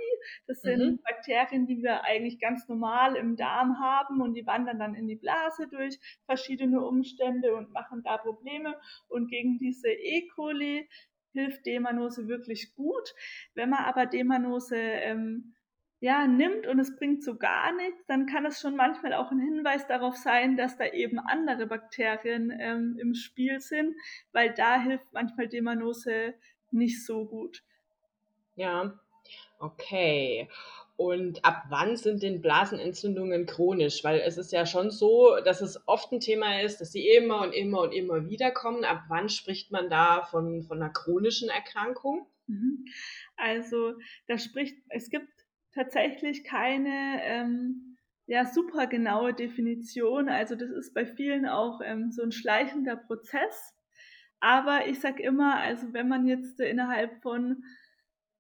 Das 0.46 0.62
sind 0.62 0.80
mhm. 0.80 1.00
Bakterien, 1.02 1.66
die 1.66 1.82
wir 1.82 2.04
eigentlich 2.04 2.40
ganz 2.40 2.68
normal 2.68 3.16
im 3.16 3.36
Darm 3.36 3.80
haben 3.80 4.22
und 4.22 4.36
die 4.36 4.46
wandern 4.46 4.78
dann 4.78 4.94
in 4.94 5.08
die 5.08 5.16
Blase 5.16 5.68
durch 5.68 6.00
verschiedene 6.28 6.86
Umstände 6.86 7.56
und 7.56 7.74
machen 7.74 8.04
da 8.04 8.18
Probleme. 8.18 8.76
Und 9.08 9.28
gegen 9.28 9.58
diese 9.58 9.90
E. 9.90 10.28
coli 10.36 10.88
hilft 11.34 11.66
Demanose 11.66 12.28
wirklich 12.28 12.76
gut. 12.76 13.14
Wenn 13.54 13.70
man 13.70 13.86
aber 13.86 14.06
Demanose 14.06 14.78
ähm, 14.78 15.54
ja, 16.02 16.28
nimmt 16.28 16.66
und 16.66 16.80
es 16.80 16.96
bringt 16.96 17.24
so 17.24 17.36
gar 17.36 17.74
nichts, 17.74 18.06
dann 18.08 18.26
kann 18.26 18.46
es 18.46 18.62
schon 18.62 18.76
manchmal 18.76 19.14
auch 19.14 19.32
ein 19.32 19.40
Hinweis 19.40 19.86
darauf 19.88 20.16
sein, 20.16 20.56
dass 20.56 20.78
da 20.78 20.86
eben 20.86 21.20
andere 21.20 21.68
Bakterien 21.68 22.56
ähm, 22.58 22.98
im 23.00 23.14
Spiel 23.16 23.60
sind, 23.60 23.96
weil 24.32 24.54
da 24.54 24.82
hilft 24.82 25.12
manchmal 25.12 25.50
Demanose 25.50 26.36
nicht 26.72 27.06
so 27.06 27.26
gut. 27.26 27.64
Ja, 28.56 28.98
okay. 29.60 30.48
Und 31.00 31.46
ab 31.46 31.64
wann 31.70 31.96
sind 31.96 32.24
denn 32.24 32.42
Blasenentzündungen 32.42 33.46
chronisch? 33.46 34.04
Weil 34.04 34.20
es 34.20 34.38
ist 34.38 34.52
ja 34.52 34.66
schon 34.66 34.92
so, 34.92 35.38
dass 35.46 35.62
es 35.62 35.88
oft 35.88 36.12
ein 36.12 36.20
Thema 36.20 36.62
ist, 36.62 36.82
dass 36.82 36.92
sie 36.92 37.08
immer 37.08 37.42
und 37.42 37.54
immer 37.54 37.84
und 37.84 37.94
immer 37.94 38.28
wieder 38.28 38.52
kommen. 38.52 38.84
Ab 38.84 39.04
wann 39.08 39.30
spricht 39.30 39.72
man 39.72 39.90
da 39.90 40.24
von, 40.24 40.62
von 40.62 40.82
einer 40.82 40.92
chronischen 40.92 41.48
Erkrankung? 41.48 42.28
Mhm. 42.48 42.84
Also 43.38 43.94
da 44.28 44.38
spricht, 44.38 44.76
es 44.90 45.10
gibt 45.10 45.30
tatsächlich 45.74 46.44
keine 46.44 47.22
ähm, 47.24 47.96
ja, 48.26 48.46
super 48.46 48.86
genaue 48.86 49.34
Definition. 49.34 50.28
Also 50.28 50.56
das 50.56 50.70
ist 50.70 50.94
bei 50.94 51.06
vielen 51.06 51.48
auch 51.48 51.80
ähm, 51.82 52.12
so 52.12 52.24
ein 52.24 52.34
schleichender 52.34 52.98
Prozess. 52.98 53.74
Aber 54.42 54.86
ich 54.86 55.00
sage 55.00 55.24
immer, 55.24 55.62
also 55.62 55.94
wenn 55.94 56.10
man 56.10 56.28
jetzt 56.28 56.60
innerhalb 56.60 57.22
von 57.22 57.64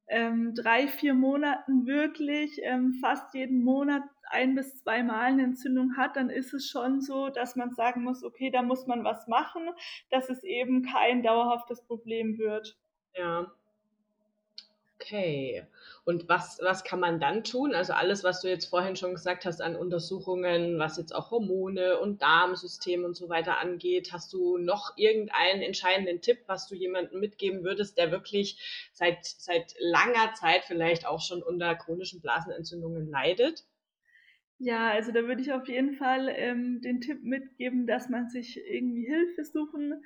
ähm, 0.09 0.53
drei, 0.55 0.87
vier 0.87 1.13
Monaten 1.13 1.85
wirklich 1.85 2.59
ähm, 2.63 2.97
fast 3.01 3.33
jeden 3.33 3.63
Monat 3.63 4.03
ein 4.29 4.55
bis 4.55 4.77
zweimal 4.77 5.21
eine 5.21 5.43
Entzündung 5.43 5.97
hat, 5.97 6.15
dann 6.15 6.29
ist 6.29 6.53
es 6.53 6.69
schon 6.69 7.01
so, 7.01 7.29
dass 7.29 7.55
man 7.55 7.71
sagen 7.71 8.03
muss, 8.03 8.23
okay, 8.23 8.51
da 8.51 8.61
muss 8.61 8.85
man 8.85 9.03
was 9.03 9.27
machen, 9.27 9.69
dass 10.09 10.29
es 10.29 10.43
eben 10.43 10.83
kein 10.83 11.23
dauerhaftes 11.23 11.85
Problem 11.85 12.37
wird. 12.37 12.77
Ja. 13.15 13.51
Okay. 15.01 15.65
Und 16.03 16.27
was, 16.27 16.59
was 16.61 16.83
kann 16.83 16.99
man 16.99 17.19
dann 17.21 17.43
tun? 17.45 17.73
Also 17.73 17.93
alles, 17.93 18.23
was 18.23 18.41
du 18.41 18.49
jetzt 18.49 18.65
vorhin 18.65 18.95
schon 18.97 19.13
gesagt 19.13 19.45
hast 19.45 19.61
an 19.61 19.75
Untersuchungen, 19.77 20.77
was 20.77 20.97
jetzt 20.97 21.15
auch 21.15 21.31
Hormone 21.31 21.99
und 21.99 22.21
Darmsystem 22.21 23.05
und 23.05 23.15
so 23.15 23.29
weiter 23.29 23.59
angeht, 23.59 24.11
hast 24.11 24.33
du 24.33 24.57
noch 24.57 24.97
irgendeinen 24.97 25.61
entscheidenden 25.61 26.21
Tipp, 26.21 26.39
was 26.47 26.67
du 26.67 26.75
jemandem 26.75 27.19
mitgeben 27.21 27.63
würdest, 27.63 27.97
der 27.97 28.11
wirklich 28.11 28.89
seit, 28.93 29.25
seit 29.25 29.73
langer 29.79 30.33
Zeit 30.33 30.65
vielleicht 30.65 31.05
auch 31.07 31.21
schon 31.21 31.41
unter 31.43 31.75
chronischen 31.75 32.21
Blasenentzündungen 32.21 33.09
leidet? 33.09 33.65
Ja, 34.57 34.89
also 34.91 35.11
da 35.13 35.23
würde 35.23 35.41
ich 35.41 35.53
auf 35.53 35.67
jeden 35.69 35.93
Fall 35.93 36.27
ähm, 36.35 36.81
den 36.81 36.99
Tipp 36.99 37.23
mitgeben, 37.23 37.87
dass 37.87 38.09
man 38.09 38.29
sich 38.29 38.57
irgendwie 38.57 39.05
Hilfe 39.07 39.45
suchen 39.45 40.03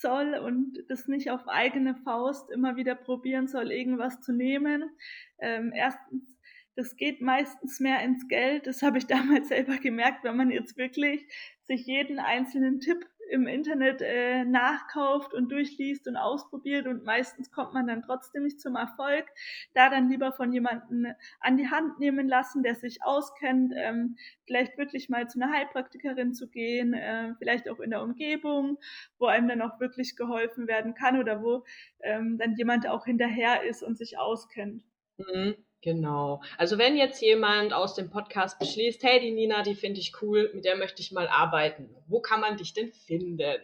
soll 0.00 0.34
und 0.34 0.84
das 0.88 1.08
nicht 1.08 1.30
auf 1.30 1.48
eigene 1.48 1.94
Faust 1.94 2.50
immer 2.50 2.76
wieder 2.76 2.94
probieren 2.94 3.48
soll, 3.48 3.70
irgendwas 3.70 4.20
zu 4.20 4.32
nehmen. 4.32 4.90
Ähm, 5.38 5.72
erstens, 5.74 6.36
das 6.76 6.96
geht 6.96 7.20
meistens 7.20 7.80
mehr 7.80 8.02
ins 8.02 8.26
Geld. 8.28 8.66
Das 8.66 8.82
habe 8.82 8.98
ich 8.98 9.06
damals 9.08 9.48
selber 9.48 9.76
gemerkt, 9.76 10.24
wenn 10.24 10.36
man 10.36 10.50
jetzt 10.50 10.76
wirklich 10.76 11.26
sich 11.64 11.86
jeden 11.86 12.18
einzelnen 12.18 12.80
Tipp 12.80 13.06
im 13.30 13.46
Internet 13.46 14.02
äh, 14.02 14.44
nachkauft 14.44 15.34
und 15.34 15.50
durchliest 15.50 16.08
und 16.08 16.16
ausprobiert 16.16 16.86
und 16.86 17.04
meistens 17.04 17.50
kommt 17.50 17.72
man 17.72 17.86
dann 17.86 18.02
trotzdem 18.02 18.44
nicht 18.44 18.60
zum 18.60 18.76
Erfolg. 18.76 19.26
Da 19.74 19.88
dann 19.88 20.08
lieber 20.08 20.32
von 20.32 20.52
jemandem 20.52 21.06
an 21.40 21.56
die 21.56 21.68
Hand 21.68 21.98
nehmen 21.98 22.28
lassen, 22.28 22.62
der 22.62 22.74
sich 22.74 23.02
auskennt, 23.02 23.72
ähm, 23.76 24.16
vielleicht 24.46 24.76
wirklich 24.78 25.08
mal 25.08 25.28
zu 25.28 25.40
einer 25.40 25.52
Heilpraktikerin 25.52 26.34
zu 26.34 26.48
gehen, 26.48 26.94
äh, 26.94 27.34
vielleicht 27.38 27.68
auch 27.68 27.80
in 27.80 27.90
der 27.90 28.02
Umgebung, 28.02 28.78
wo 29.18 29.26
einem 29.26 29.48
dann 29.48 29.62
auch 29.62 29.80
wirklich 29.80 30.16
geholfen 30.16 30.66
werden 30.66 30.94
kann 30.94 31.18
oder 31.18 31.42
wo 31.42 31.64
ähm, 32.00 32.38
dann 32.38 32.56
jemand 32.56 32.88
auch 32.88 33.04
hinterher 33.04 33.62
ist 33.62 33.82
und 33.82 33.96
sich 33.96 34.18
auskennt. 34.18 34.84
Mhm. 35.18 35.54
Genau. 35.82 36.42
Also 36.58 36.76
wenn 36.76 36.96
jetzt 36.96 37.22
jemand 37.22 37.72
aus 37.72 37.94
dem 37.94 38.10
Podcast 38.10 38.58
beschließt, 38.58 39.02
hey, 39.02 39.20
die 39.20 39.30
Nina, 39.30 39.62
die 39.62 39.74
finde 39.74 40.00
ich 40.00 40.12
cool, 40.20 40.50
mit 40.54 40.64
der 40.64 40.76
möchte 40.76 41.00
ich 41.00 41.10
mal 41.10 41.28
arbeiten. 41.28 41.88
Wo 42.06 42.20
kann 42.20 42.40
man 42.40 42.58
dich 42.58 42.74
denn 42.74 42.92
finden? 42.92 43.60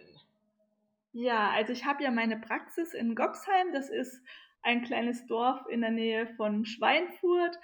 Ja, 1.12 1.50
also 1.50 1.72
ich 1.72 1.84
habe 1.84 2.02
ja 2.02 2.10
meine 2.10 2.38
Praxis 2.38 2.94
in 2.94 3.14
Goxheim. 3.14 3.72
Das 3.72 3.90
ist 3.90 4.22
ein 4.62 4.82
kleines 4.82 5.26
Dorf 5.26 5.60
in 5.70 5.82
der 5.82 5.90
Nähe 5.90 6.26
von 6.36 6.64
Schweinfurt. 6.64 7.58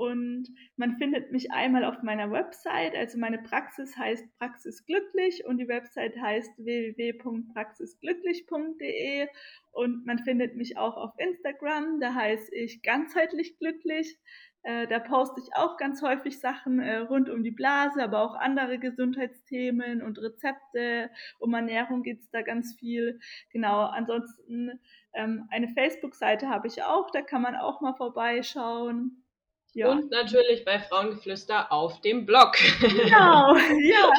Und 0.00 0.48
man 0.76 0.96
findet 0.96 1.30
mich 1.30 1.52
einmal 1.52 1.84
auf 1.84 2.02
meiner 2.02 2.32
Website. 2.32 2.96
Also 2.96 3.18
meine 3.18 3.36
Praxis 3.36 3.98
heißt 3.98 4.24
Praxis 4.38 4.86
Glücklich 4.86 5.44
und 5.44 5.58
die 5.58 5.68
Website 5.68 6.18
heißt 6.18 6.56
www.praxisglücklich.de. 6.56 9.28
Und 9.72 10.06
man 10.06 10.20
findet 10.20 10.56
mich 10.56 10.78
auch 10.78 10.96
auf 10.96 11.12
Instagram. 11.18 12.00
Da 12.00 12.14
heiße 12.14 12.54
ich 12.54 12.80
ganzheitlich 12.80 13.58
glücklich. 13.58 14.18
Äh, 14.62 14.86
da 14.86 15.00
poste 15.00 15.42
ich 15.42 15.54
auch 15.54 15.76
ganz 15.76 16.00
häufig 16.00 16.40
Sachen 16.40 16.80
äh, 16.80 16.96
rund 16.96 17.28
um 17.28 17.42
die 17.42 17.50
Blase, 17.50 18.02
aber 18.02 18.22
auch 18.22 18.36
andere 18.36 18.78
Gesundheitsthemen 18.78 20.00
und 20.00 20.18
Rezepte. 20.18 21.10
Um 21.38 21.52
Ernährung 21.52 22.02
geht 22.02 22.20
es 22.20 22.30
da 22.30 22.40
ganz 22.40 22.74
viel. 22.78 23.20
Genau, 23.52 23.82
ansonsten 23.82 24.80
ähm, 25.12 25.46
eine 25.50 25.68
Facebook-Seite 25.68 26.48
habe 26.48 26.68
ich 26.68 26.82
auch, 26.84 27.10
da 27.10 27.20
kann 27.20 27.42
man 27.42 27.54
auch 27.54 27.82
mal 27.82 27.92
vorbeischauen. 27.92 29.26
Ja. 29.72 29.92
Und 29.92 30.10
natürlich 30.10 30.64
bei 30.64 30.80
Frauengeflüster 30.80 31.70
auf 31.70 32.00
dem 32.00 32.26
Blog. 32.26 32.56
Genau, 32.80 33.54
ja. 33.82 34.10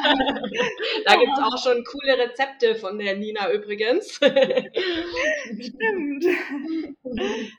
da 1.04 1.16
gibt 1.16 1.32
es 1.36 1.42
auch 1.42 1.58
schon 1.62 1.84
coole 1.84 2.16
Rezepte 2.18 2.74
von 2.74 2.98
der 2.98 3.16
Nina 3.16 3.52
übrigens. 3.52 4.14
Stimmt. 5.60 6.24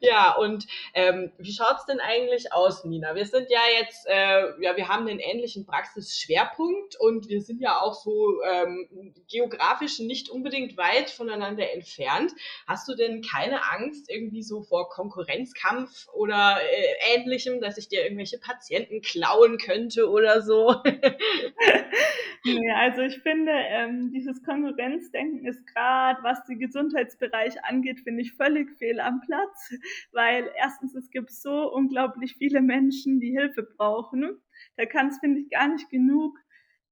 Ja, 0.00 0.34
und 0.36 0.66
ähm, 0.94 1.32
wie 1.38 1.52
schaut's 1.52 1.86
denn 1.86 2.00
eigentlich 2.00 2.52
aus, 2.52 2.84
Nina? 2.84 3.14
Wir 3.14 3.24
sind 3.24 3.48
ja 3.50 3.60
jetzt, 3.80 4.06
äh, 4.06 4.62
ja, 4.62 4.76
wir 4.76 4.88
haben 4.88 5.08
einen 5.08 5.20
ähnlichen 5.20 5.66
Praxisschwerpunkt 5.66 6.96
und 7.00 7.28
wir 7.28 7.40
sind 7.40 7.60
ja 7.60 7.80
auch 7.80 7.94
so 7.94 8.42
ähm, 8.42 9.14
geografisch 9.28 9.98
nicht 10.00 10.28
unbedingt 10.28 10.76
weit 10.76 11.10
voneinander 11.10 11.72
entfernt. 11.72 12.32
Hast 12.66 12.88
du 12.88 12.94
denn 12.94 13.22
keine 13.22 13.72
Angst 13.72 14.10
irgendwie 14.10 14.42
so 14.42 14.62
vor 14.62 14.90
Konkurrenzkampf 14.90 16.08
oder 16.12 16.58
äh, 16.60 17.05
Ähnlichem, 17.14 17.60
dass 17.60 17.78
ich 17.78 17.88
dir 17.88 18.02
irgendwelche 18.02 18.38
Patienten 18.38 19.00
klauen 19.00 19.58
könnte 19.58 20.10
oder 20.10 20.42
so? 20.42 20.74
nee, 22.44 22.72
also 22.72 23.02
ich 23.02 23.18
finde, 23.20 23.52
ähm, 23.52 24.10
dieses 24.12 24.42
Konkurrenzdenken 24.42 25.46
ist 25.46 25.66
gerade, 25.66 26.22
was 26.22 26.44
den 26.44 26.58
Gesundheitsbereich 26.58 27.64
angeht, 27.64 28.00
finde 28.00 28.22
ich 28.22 28.32
völlig 28.34 28.70
fehl 28.78 29.00
am 29.00 29.20
Platz, 29.20 29.74
weil 30.12 30.50
erstens, 30.56 30.94
es 30.94 31.10
gibt 31.10 31.30
so 31.30 31.72
unglaublich 31.72 32.36
viele 32.36 32.60
Menschen, 32.60 33.20
die 33.20 33.30
Hilfe 33.30 33.62
brauchen. 33.62 34.40
Da 34.76 34.86
kann 34.86 35.08
es, 35.08 35.18
finde 35.18 35.40
ich, 35.40 35.50
gar 35.50 35.68
nicht 35.68 35.90
genug 35.90 36.38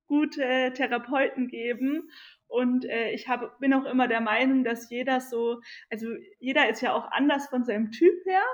gute 0.06 0.72
Therapeuten 0.74 1.48
geben. 1.48 2.10
Und 2.46 2.84
äh, 2.84 3.10
ich 3.10 3.28
hab, 3.28 3.58
bin 3.58 3.74
auch 3.74 3.84
immer 3.84 4.06
der 4.06 4.20
Meinung, 4.20 4.64
dass 4.64 4.90
jeder 4.90 5.20
so, 5.20 5.60
also 5.90 6.06
jeder 6.38 6.68
ist 6.68 6.82
ja 6.82 6.92
auch 6.92 7.10
anders 7.10 7.48
von 7.48 7.64
seinem 7.64 7.90
Typ 7.90 8.14
her. 8.26 8.44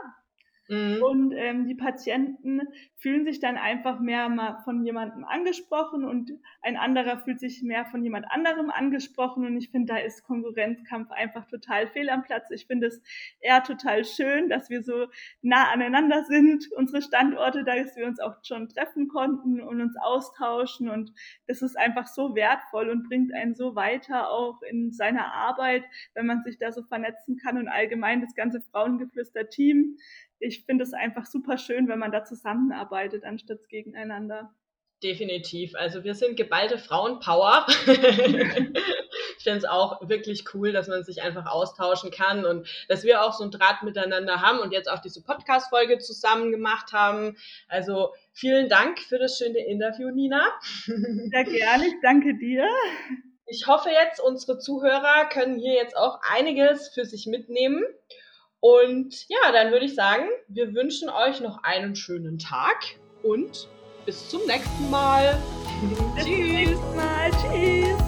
Mhm. 0.71 1.03
Und 1.03 1.33
ähm, 1.33 1.67
die 1.67 1.75
Patienten 1.75 2.61
fühlen 2.97 3.25
sich 3.25 3.41
dann 3.41 3.57
einfach 3.57 3.99
mehr 3.99 4.29
mal 4.29 4.63
von 4.63 4.85
jemandem 4.85 5.25
angesprochen 5.25 6.05
und 6.05 6.31
ein 6.63 6.77
anderer 6.77 7.19
fühlt 7.19 7.41
sich 7.41 7.63
mehr 7.63 7.87
von 7.87 8.05
jemand 8.05 8.31
anderem 8.31 8.71
angesprochen. 8.71 9.45
Und 9.45 9.57
ich 9.57 9.71
finde, 9.71 9.95
da 9.95 9.99
ist 9.99 10.23
Konkurrenzkampf 10.23 11.11
einfach 11.11 11.47
total 11.49 11.89
fehl 11.89 12.09
am 12.09 12.23
Platz. 12.23 12.51
Ich 12.53 12.67
finde 12.67 12.87
es 12.87 13.03
eher 13.41 13.65
total 13.65 14.05
schön, 14.05 14.49
dass 14.49 14.71
wir 14.71 14.85
so 14.85 15.07
nah 15.43 15.73
aneinander 15.73 16.23
sind, 16.23 16.71
unsere 16.77 17.03
Standorte, 17.03 17.65
dass 17.65 17.97
wir 17.97 18.07
uns 18.07 18.21
auch 18.21 18.37
schon 18.45 18.69
treffen 18.69 19.09
konnten 19.09 19.61
und 19.61 19.81
uns 19.81 19.97
austauschen. 20.01 20.89
Und 20.89 21.13
das 21.49 21.63
ist 21.63 21.77
einfach 21.77 22.07
so 22.07 22.37
wertvoll 22.37 22.91
und 22.91 23.09
bringt 23.09 23.35
einen 23.35 23.57
so 23.57 23.75
weiter 23.75 24.31
auch 24.31 24.63
in 24.63 24.93
seiner 24.93 25.35
Arbeit, 25.35 25.83
wenn 26.15 26.27
man 26.27 26.45
sich 26.45 26.59
da 26.59 26.71
so 26.71 26.85
vernetzen 26.85 27.39
kann 27.39 27.59
und 27.59 27.67
allgemein 27.67 28.21
das 28.21 28.37
ganze 28.37 28.61
Frauengeflüster-Team 28.61 29.97
ich 30.40 30.64
finde 30.64 30.85
es 30.85 30.92
einfach 30.92 31.26
super 31.26 31.59
schön, 31.59 31.87
wenn 31.88 31.98
man 31.98 32.11
da 32.11 32.24
zusammenarbeitet, 32.24 33.24
anstatt 33.24 33.68
gegeneinander. 33.68 34.53
Definitiv. 35.03 35.74
Also 35.76 36.05
wir 36.05 36.14
sind 36.14 36.37
geballte 36.37 36.76
Frauenpower. 36.76 37.66
ich 37.87 37.96
finde 39.42 39.59
es 39.59 39.64
auch 39.64 40.07
wirklich 40.07 40.44
cool, 40.53 40.72
dass 40.72 40.88
man 40.88 41.05
sich 41.05 41.22
einfach 41.22 41.46
austauschen 41.46 42.11
kann 42.11 42.44
und 42.44 42.68
dass 42.88 43.03
wir 43.05 43.22
auch 43.22 43.33
so 43.33 43.44
ein 43.44 43.50
Draht 43.50 43.83
miteinander 43.83 44.42
haben 44.42 44.59
und 44.59 44.72
jetzt 44.72 44.90
auch 44.90 44.98
diese 44.98 45.22
Podcast-Folge 45.22 45.98
zusammen 45.98 46.50
gemacht 46.50 46.92
haben. 46.92 47.37
Also 47.68 48.12
vielen 48.33 48.68
Dank 48.68 48.98
für 48.98 49.18
das 49.18 49.38
schöne 49.38 49.64
Interview, 49.64 50.11
Nina. 50.11 50.42
Sehr 50.85 51.44
gerne, 51.44 51.87
ich 51.87 51.94
danke 52.03 52.37
dir. 52.37 52.66
Ich 53.46 53.66
hoffe 53.66 53.88
jetzt, 53.88 54.20
unsere 54.20 54.59
Zuhörer 54.59 55.29
können 55.31 55.59
hier 55.59 55.74
jetzt 55.74 55.96
auch 55.96 56.20
einiges 56.31 56.88
für 56.88 57.07
sich 57.07 57.26
mitnehmen. 57.26 57.83
Und 58.61 59.27
ja, 59.29 59.53
dann 59.53 59.73
würde 59.73 59.87
ich 59.87 59.94
sagen, 59.94 60.29
wir 60.49 60.75
wünschen 60.75 61.09
euch 61.09 61.40
noch 61.40 61.62
einen 61.62 61.96
schönen 61.96 62.38
Tag 62.38 62.77
und 63.23 63.68
bis 64.05 64.29
zum 64.29 64.46
nächsten 64.46 64.90
Mal. 64.90 65.38
bis 66.14 66.25
zum 66.25 66.53
nächsten 66.53 66.96
Mal. 66.96 67.31
Tschüss. 67.31 68.00